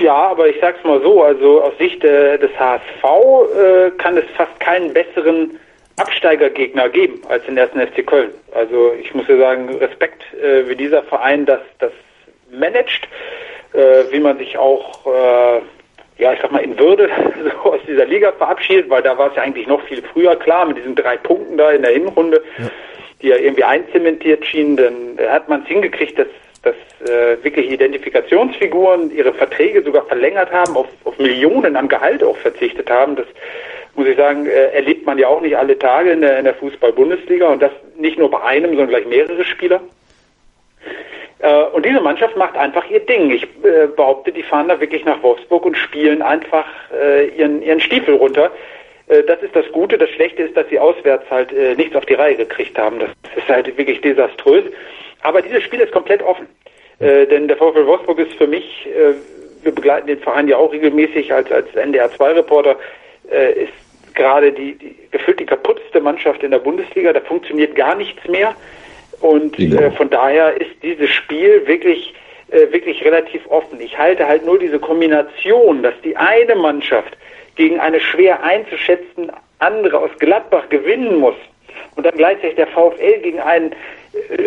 [0.00, 4.24] Ja, aber ich sag's mal so, also aus Sicht äh, des HSV äh, kann es
[4.36, 5.58] fast keinen besseren
[5.96, 8.30] Absteigergegner geben als den ersten FC Köln.
[8.54, 11.92] Also ich muss ja sagen, Respekt, äh, wie dieser Verein das, das
[12.52, 13.08] managt,
[13.72, 15.60] äh, wie man sich auch, äh,
[16.22, 17.10] ja, ich sag mal, in Würde
[17.42, 20.66] so aus dieser Liga verabschiedet, weil da war es ja eigentlich noch viel früher klar
[20.66, 22.70] mit diesen drei Punkten da in der Hinrunde, ja.
[23.20, 26.28] die ja irgendwie einzementiert schienen, dann hat man es hingekriegt, dass
[26.62, 26.74] dass
[27.08, 32.90] äh, wirklich Identifikationsfiguren ihre Verträge sogar verlängert haben, auf, auf Millionen an Gehalt auch verzichtet
[32.90, 33.16] haben.
[33.16, 33.26] Das
[33.94, 36.54] muss ich sagen, äh, erlebt man ja auch nicht alle Tage in der, in der
[36.54, 39.80] Fußball-Bundesliga und das nicht nur bei einem, sondern gleich mehrere Spieler.
[41.40, 43.30] Äh, und diese Mannschaft macht einfach ihr Ding.
[43.30, 47.80] Ich äh, behaupte, die fahren da wirklich nach Wolfsburg und spielen einfach äh, ihren, ihren
[47.80, 48.50] Stiefel runter.
[49.08, 49.98] Äh, das ist das Gute.
[49.98, 52.98] Das Schlechte ist, dass sie auswärts halt äh, nichts auf die Reihe gekriegt haben.
[52.98, 54.64] Das ist halt wirklich desaströs.
[55.22, 56.46] Aber dieses Spiel ist komplett offen.
[57.00, 59.14] Äh, denn der VfL Wolfsburg ist für mich, äh,
[59.62, 62.76] wir begleiten den Verein ja auch regelmäßig als, als NDR2-Reporter,
[63.30, 63.72] äh, ist
[64.14, 67.12] gerade die, die gefühlt die kaputteste Mannschaft in der Bundesliga.
[67.12, 68.54] Da funktioniert gar nichts mehr.
[69.20, 72.14] Und äh, von daher ist dieses Spiel wirklich,
[72.50, 73.80] äh, wirklich relativ offen.
[73.80, 77.16] Ich halte halt nur diese Kombination, dass die eine Mannschaft
[77.56, 81.34] gegen eine schwer einzuschätzende andere aus Gladbach gewinnen muss
[81.96, 83.74] und dann gleichzeitig der VfL gegen einen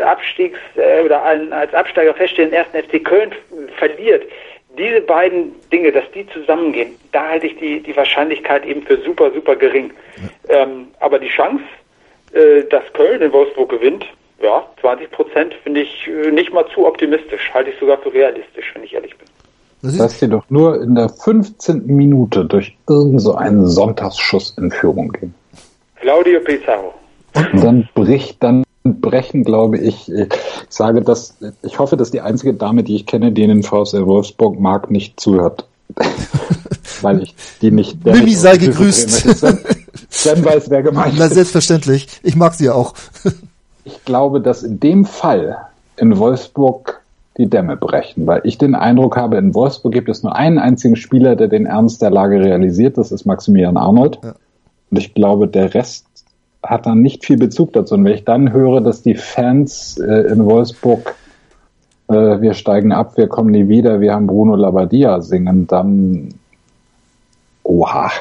[0.01, 3.31] Abstiegs- äh, oder als Absteiger feststehenden ersten FC Köln
[3.77, 4.23] verliert.
[4.77, 9.31] Diese beiden Dinge, dass die zusammengehen, da halte ich die, die Wahrscheinlichkeit eben für super,
[9.31, 9.91] super gering.
[10.49, 10.63] Ja.
[10.63, 11.63] Ähm, aber die Chance,
[12.33, 14.05] äh, dass Köln in Wolfsburg gewinnt,
[14.41, 18.71] ja, 20 Prozent finde ich äh, nicht mal zu optimistisch, halte ich sogar für realistisch,
[18.73, 19.27] wenn ich ehrlich bin.
[19.81, 21.87] Das Dass sie doch nur in der 15.
[21.87, 25.33] Minute durch irgendeinen so einen Sonntagsschuss in Führung gehen.
[25.95, 26.93] Claudio Pizarro.
[27.35, 30.11] Und dann bricht dann brechen, glaube ich.
[30.11, 30.29] Ich
[30.69, 34.59] sage das, ich hoffe, dass die einzige Dame, die ich kenne, die in VfL Wolfsburg
[34.59, 35.65] mag, nicht zuhört.
[37.01, 38.03] weil ich die nicht...
[38.05, 39.09] Mimi sei gegrüßt.
[40.09, 42.07] Sven weiß, wer gemeint Na, selbstverständlich.
[42.23, 42.93] Ich mag sie auch.
[43.85, 45.57] ich glaube, dass in dem Fall
[45.97, 47.01] in Wolfsburg
[47.37, 50.95] die Dämme brechen, weil ich den Eindruck habe, in Wolfsburg gibt es nur einen einzigen
[50.95, 54.19] Spieler, der den Ernst der Lage realisiert, das ist Maximilian Arnold.
[54.21, 54.35] Ja.
[54.91, 56.05] Und ich glaube, der Rest
[56.63, 57.95] hat dann nicht viel Bezug dazu.
[57.95, 61.15] Und wenn ich dann höre, dass die Fans äh, in Wolfsburg
[62.09, 66.33] äh, wir steigen ab, wir kommen nie wieder, wir haben Bruno Labbadia singen, dann
[67.63, 68.11] oha.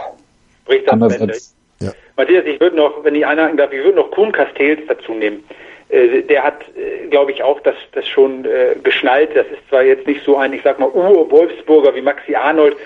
[0.63, 1.91] Spricht das als, ja.
[2.17, 5.43] Matthias, ich würde noch, wenn ich einhaken darf, ich würde noch Kuhn Castells dazu nehmen.
[5.89, 9.31] Äh, der hat, äh, glaube ich, auch das, das schon äh, geschnallt.
[9.35, 12.77] Das ist zwar jetzt nicht so ein, ich sag mal, Ur-Wolfsburger wie Maxi Arnold,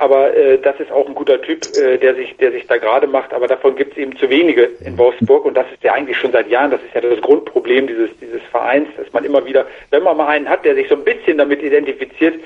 [0.00, 3.06] aber äh, das ist auch ein guter Typ, äh, der sich, der sich da gerade
[3.06, 3.34] macht.
[3.34, 6.32] Aber davon gibt es eben zu wenige in Wolfsburg und das ist ja eigentlich schon
[6.32, 6.70] seit Jahren.
[6.70, 10.28] Das ist ja das Grundproblem dieses dieses Vereins, dass man immer wieder, wenn man mal
[10.28, 12.36] einen hat, der sich so ein bisschen damit identifiziert,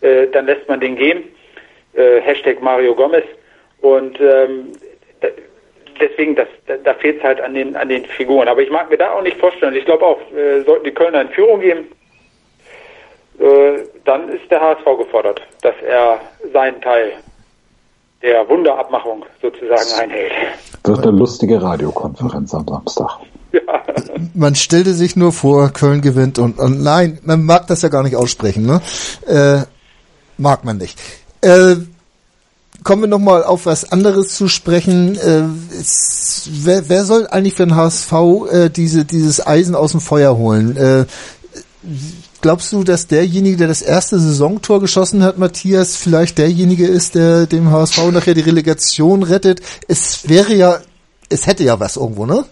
[0.00, 1.24] äh, dann lässt man den gehen.
[1.92, 3.24] Äh, Hashtag Mario Gomez
[3.82, 4.72] und ähm,
[6.00, 8.48] deswegen, das, da, da fehlt es halt an den an den Figuren.
[8.48, 9.76] Aber ich mag mir da auch nicht vorstellen.
[9.76, 11.88] Ich glaube auch, äh, sollten die Kölner in Führung gehen,
[13.38, 16.20] äh, dann ist der HSV gefordert, dass er
[16.52, 17.12] seinen Teil
[18.22, 20.32] der Wunderabmachung sozusagen einhält.
[20.82, 23.18] Das ist eine lustige Radiokonferenz am Samstag.
[23.52, 23.60] Ja.
[24.34, 28.02] Man stellte sich nur vor, Köln gewinnt und, und nein, man mag das ja gar
[28.02, 28.80] nicht aussprechen, ne?
[29.26, 29.66] Äh,
[30.38, 30.98] mag man nicht.
[31.42, 31.76] Äh,
[32.82, 35.16] kommen wir nochmal auf was anderes zu sprechen.
[35.16, 38.12] Äh, es, wer, wer soll eigentlich für den HSV
[38.50, 40.76] äh, diese, dieses Eisen aus dem Feuer holen?
[40.76, 41.04] Äh,
[42.42, 47.46] glaubst du, dass derjenige, der das erste Saisontor geschossen hat, Matthias, vielleicht derjenige ist, der
[47.46, 49.62] dem HSV nachher die Relegation rettet?
[49.88, 50.76] Es wäre ja,
[51.30, 52.44] es hätte ja was irgendwo, ne?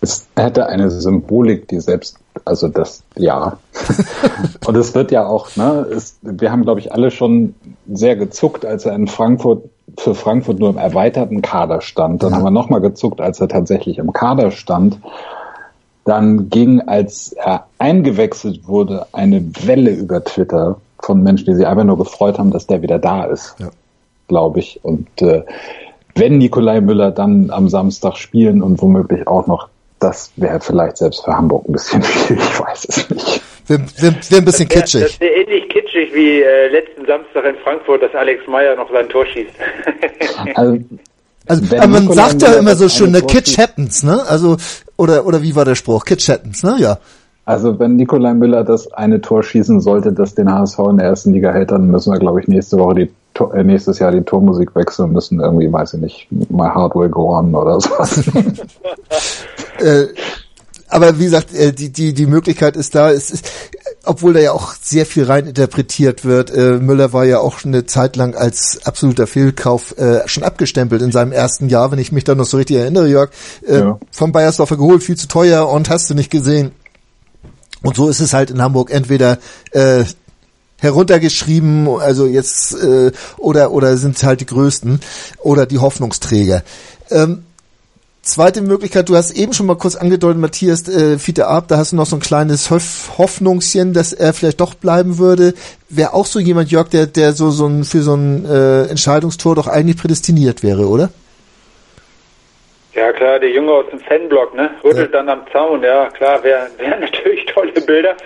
[0.00, 3.58] Es hätte eine Symbolik, die selbst, also das, ja.
[4.66, 7.54] Und es wird ja auch, ne, es, wir haben, glaube ich, alle schon
[7.92, 9.64] sehr gezuckt, als er in Frankfurt,
[9.98, 12.22] für Frankfurt nur im erweiterten Kader stand.
[12.22, 12.36] Dann ja.
[12.36, 15.00] haben wir nochmal gezuckt, als er tatsächlich im Kader stand.
[16.06, 21.84] Dann ging, als er eingewechselt wurde, eine Welle über Twitter von Menschen, die sich einfach
[21.84, 23.68] nur gefreut haben, dass der wieder da ist, ja.
[24.28, 24.80] glaube ich.
[24.82, 25.42] Und äh,
[26.14, 31.24] wenn Nikolai Müller dann am Samstag spielen und womöglich auch noch, das wäre vielleicht selbst
[31.24, 33.42] für Hamburg ein bisschen viel, ich weiß es nicht.
[33.66, 35.02] Wäre wär, wär ein bisschen das wär, kitschig.
[35.02, 39.08] Das wäre ähnlich kitschig wie äh, letzten Samstag in Frankfurt, dass Alex Meyer noch sein
[39.08, 39.50] Tor schießt.
[40.54, 40.78] also,
[41.48, 44.22] also, aber man Nikolai sagt ja immer so schön, ne, Kitsch happens, ne?
[44.28, 44.56] Also,
[44.96, 46.04] oder, oder wie war der Spruch?
[46.04, 46.76] Kitsch happens, ne?
[46.78, 46.98] Ja.
[47.44, 51.32] Also, wenn Nikolai Müller das eine Tor schießen sollte, das den HSV in der ersten
[51.32, 53.10] Liga hält, dann müssen wir, glaube ich, nächste Woche die,
[53.54, 55.38] äh, nächstes Jahr die Tormusik wechseln müssen.
[55.38, 58.18] Irgendwie, weiß ich nicht, My Heart Will Go On oder sowas.
[59.78, 60.06] äh,
[60.88, 63.12] aber wie gesagt, äh, die, die, die Möglichkeit ist da.
[63.12, 63.48] Es ist,
[64.06, 66.50] obwohl da ja auch sehr viel rein interpretiert wird.
[66.50, 71.12] Äh, Müller war ja auch eine Zeit lang als absoluter Fehlkauf äh, schon abgestempelt in
[71.12, 73.30] seinem ersten Jahr, wenn ich mich da noch so richtig erinnere, Jörg.
[73.66, 73.98] Äh, ja.
[74.10, 76.72] Vom Bayersdorfer geholt, viel zu teuer und hast du nicht gesehen.
[77.82, 79.38] Und so ist es halt in Hamburg entweder
[79.72, 80.04] äh,
[80.80, 85.00] heruntergeschrieben, also jetzt äh, oder oder sind halt die größten
[85.38, 86.62] oder die Hoffnungsträger.
[87.10, 87.45] Ähm,
[88.26, 91.92] Zweite Möglichkeit, du hast eben schon mal kurz angedeutet, Matthias äh, Fiete Ab, da hast
[91.92, 95.54] du noch so ein kleines Hoffnungschen, dass er vielleicht doch bleiben würde.
[95.88, 99.54] Wäre auch so jemand, Jörg, der, der so, so ein, für so ein äh, Entscheidungstor
[99.54, 101.10] doch eigentlich prädestiniert wäre, oder?
[102.94, 104.70] Ja klar, der Junge aus dem Fanblock, ne?
[104.82, 105.22] Rüttelt ja.
[105.22, 108.16] dann am Zaun, ja klar, wäre wär natürlich tolle Bilder.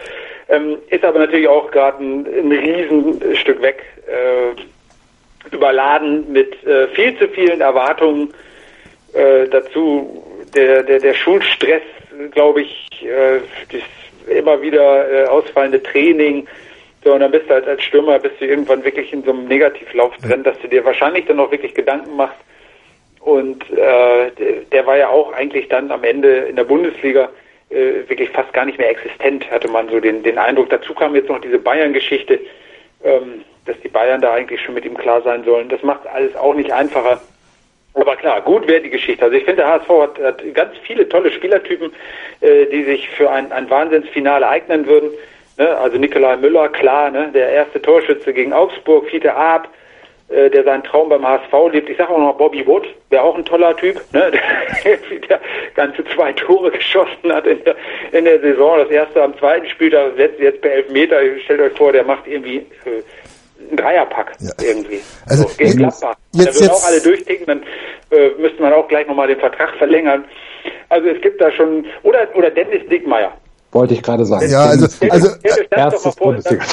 [0.48, 3.84] Ähm, ist aber natürlich auch gerade ein, ein Riesenstück weg.
[4.06, 8.32] Äh, überladen mit äh, viel zu vielen Erwartungen
[9.12, 11.82] äh, dazu der, der, der Schulstress,
[12.32, 13.40] glaube ich, äh,
[13.70, 13.82] das
[14.28, 16.46] immer wieder äh, ausfallende Training.
[17.02, 19.46] So, und dann bist du halt als Stürmer, bist du irgendwann wirklich in so einem
[19.46, 22.38] Negativlauf drin, dass du dir wahrscheinlich dann noch wirklich Gedanken machst.
[23.20, 24.30] Und äh,
[24.72, 27.28] der war ja auch eigentlich dann am Ende in der Bundesliga
[27.70, 30.70] äh, wirklich fast gar nicht mehr existent, hatte man so den, den Eindruck.
[30.70, 32.40] Dazu kam jetzt noch diese Bayern-Geschichte,
[33.04, 35.68] ähm, dass die Bayern da eigentlich schon mit ihm klar sein sollen.
[35.68, 37.20] Das macht alles auch nicht einfacher.
[37.94, 39.24] Aber klar, gut wäre die Geschichte.
[39.24, 41.92] Also ich finde, der HSV hat, hat ganz viele tolle Spielertypen,
[42.40, 45.10] äh, die sich für ein, ein Wahnsinnsfinale eignen würden.
[45.58, 45.76] Ne?
[45.76, 47.30] Also Nikolai Müller, klar, ne?
[47.34, 49.68] der erste Torschütze gegen Augsburg, Fiete Ab,
[50.28, 51.90] äh, der seinen Traum beim HSV lebt.
[51.90, 54.30] Ich sage auch noch Bobby Wood, wäre auch ein toller Typ, ne?
[54.84, 55.40] der, der
[55.74, 57.74] ganze zwei Tore geschossen hat in der,
[58.12, 58.78] in der Saison.
[58.78, 61.18] Das erste am zweiten Spieltag, jetzt, jetzt per Elfmeter.
[61.44, 62.58] Stellt euch vor, der macht irgendwie...
[62.84, 63.02] Äh,
[63.70, 64.50] ein Dreierpack ja.
[64.62, 65.00] irgendwie.
[65.26, 66.16] Also so, gegen Gladbach.
[66.32, 67.62] Jetzt, da würden auch alle durchticken, dann
[68.10, 70.24] äh, müsste man auch gleich nochmal den Vertrag verlängern.
[70.88, 73.32] Also es gibt da schon, oder, oder Dennis Dickmeyer.
[73.72, 74.50] Wollte ich gerade sagen.
[74.50, 75.30] Ja, also, also,
[75.70, 76.64] erstes Bundesliga.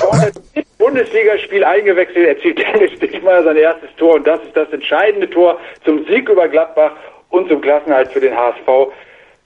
[0.79, 6.05] Bundesligaspiel eingewechselt, erzielt Dennis Dickmeyer sein erstes Tor und das ist das entscheidende Tor zum
[6.05, 6.93] Sieg über Gladbach
[7.29, 8.91] und zum Klassenhalt für den HSV.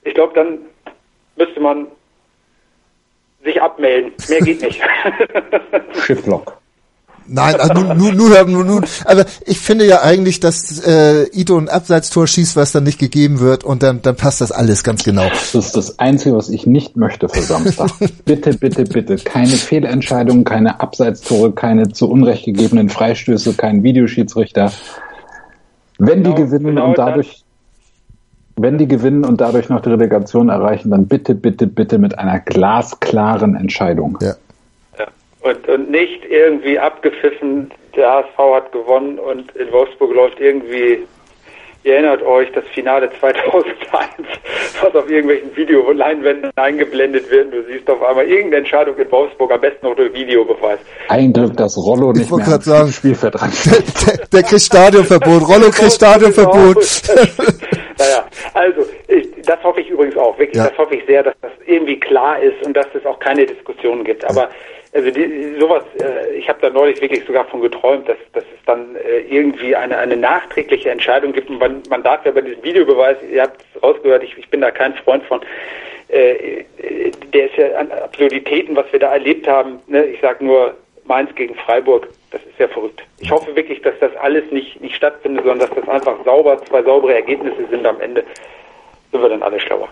[0.04, 0.58] Ich glaube, dann
[1.36, 1.88] müsste man
[3.44, 4.12] sich abmelden.
[4.28, 4.80] Mehr geht nicht.
[6.04, 6.61] Schifflock.
[7.26, 11.56] Nein, also nun, nun, nun, nun, nun, aber ich finde ja eigentlich, dass äh, Ito
[11.58, 15.04] ein Abseitstor schießt, was dann nicht gegeben wird und dann, dann passt das alles ganz
[15.04, 15.28] genau.
[15.28, 17.90] Das ist das Einzige, was ich nicht möchte für Samstag.
[18.24, 19.16] bitte, bitte, bitte.
[19.16, 24.72] Keine Fehlentscheidungen, keine Abseitstore, keine zu Unrecht gegebenen Freistöße, kein Videoschiedsrichter.
[25.98, 27.44] Wenn genau, die gewinnen genau und dadurch,
[28.56, 32.40] wenn die gewinnen und dadurch noch die Relegation erreichen, dann bitte, bitte, bitte mit einer
[32.40, 34.18] glasklaren Entscheidung.
[34.20, 34.34] Ja.
[35.42, 41.04] Und, und nicht irgendwie abgepfiffen, der HSV hat gewonnen und in Wolfsburg läuft irgendwie,
[41.82, 43.74] ihr erinnert euch, das Finale 2001,
[44.82, 47.52] was auf irgendwelchen Videoleinwänden eingeblendet wird.
[47.52, 50.78] Du siehst auf einmal irgendeine Entscheidung in Wolfsburg, am besten noch durch Videobeweis.
[51.08, 55.48] Ein Glück, dass Rollo nicht mehr am sagen, Spielfeld dran der, der, der kriegt Stadionverbot.
[55.48, 56.76] Rollo kriegt Stadionverbot.
[57.98, 58.24] naja,
[58.54, 60.38] also ich, das hoffe ich übrigens auch.
[60.38, 60.68] Wirklich, ja.
[60.68, 64.04] das hoffe ich sehr, dass das irgendwie klar ist und dass es auch keine Diskussionen
[64.04, 64.24] gibt.
[64.24, 64.48] Aber
[64.94, 68.64] also die, sowas, äh, ich habe da neulich wirklich sogar von geträumt, dass, dass es
[68.66, 71.48] dann äh, irgendwie eine, eine nachträgliche Entscheidung gibt.
[71.48, 74.60] Und man, man darf ja bei diesem Videobeweis, ihr habt es rausgehört, ich, ich bin
[74.60, 75.40] da kein Freund von,
[76.08, 76.64] äh,
[77.32, 79.80] der ist ja an Absurditäten, was wir da erlebt haben.
[79.86, 80.04] Ne?
[80.04, 83.02] Ich sage nur Mainz gegen Freiburg, das ist ja verrückt.
[83.18, 86.82] Ich hoffe wirklich, dass das alles nicht, nicht stattfindet, sondern dass das einfach sauber, zwei
[86.82, 88.24] saubere Ergebnisse sind am Ende.
[89.10, 89.88] Sind wir dann alle schlauer.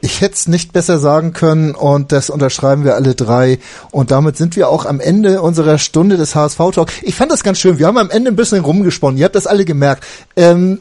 [0.00, 3.58] Ich hätte es nicht besser sagen können und das unterschreiben wir alle drei.
[3.90, 6.88] Und damit sind wir auch am Ende unserer Stunde des HSV-Talk.
[7.02, 7.78] Ich fand das ganz schön.
[7.78, 9.18] Wir haben am Ende ein bisschen rumgesponnen.
[9.18, 10.04] Ihr habt das alle gemerkt.
[10.36, 10.80] Ähm,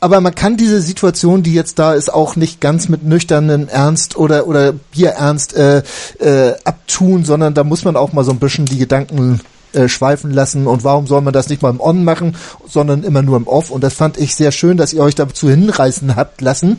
[0.00, 4.16] aber man kann diese Situation, die jetzt da ist, auch nicht ganz mit nüchternen Ernst
[4.16, 5.82] oder oder Bierernst äh,
[6.18, 9.40] äh, abtun, sondern da muss man auch mal so ein bisschen die Gedanken
[9.72, 12.36] äh, schweifen lassen und warum soll man das nicht mal im On machen,
[12.66, 15.48] sondern immer nur im Off und das fand ich sehr schön, dass ihr euch dazu
[15.48, 16.78] hinreißen habt lassen.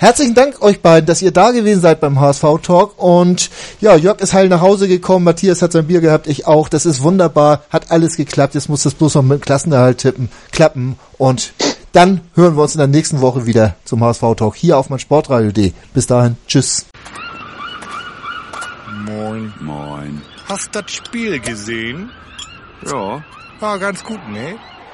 [0.00, 3.02] Herzlichen Dank euch beiden, dass ihr da gewesen seid beim HSV Talk.
[3.02, 6.68] Und ja, Jörg ist heil nach Hause gekommen, Matthias hat sein Bier gehabt, ich auch.
[6.68, 8.54] Das ist wunderbar, hat alles geklappt.
[8.54, 10.96] Jetzt muss das bloß noch mit Klassenerhalt tippen, klappen.
[11.18, 11.52] Und
[11.90, 15.00] dann hören wir uns in der nächsten Woche wieder zum HSV Talk hier auf mein
[15.00, 15.72] Sportradio.de.
[15.94, 16.86] Bis dahin, tschüss.
[19.04, 19.52] Moin.
[19.60, 20.22] Moin.
[20.48, 22.10] Hast das Spiel gesehen?
[22.86, 23.24] Ja.
[23.58, 24.54] War ganz gut, ne?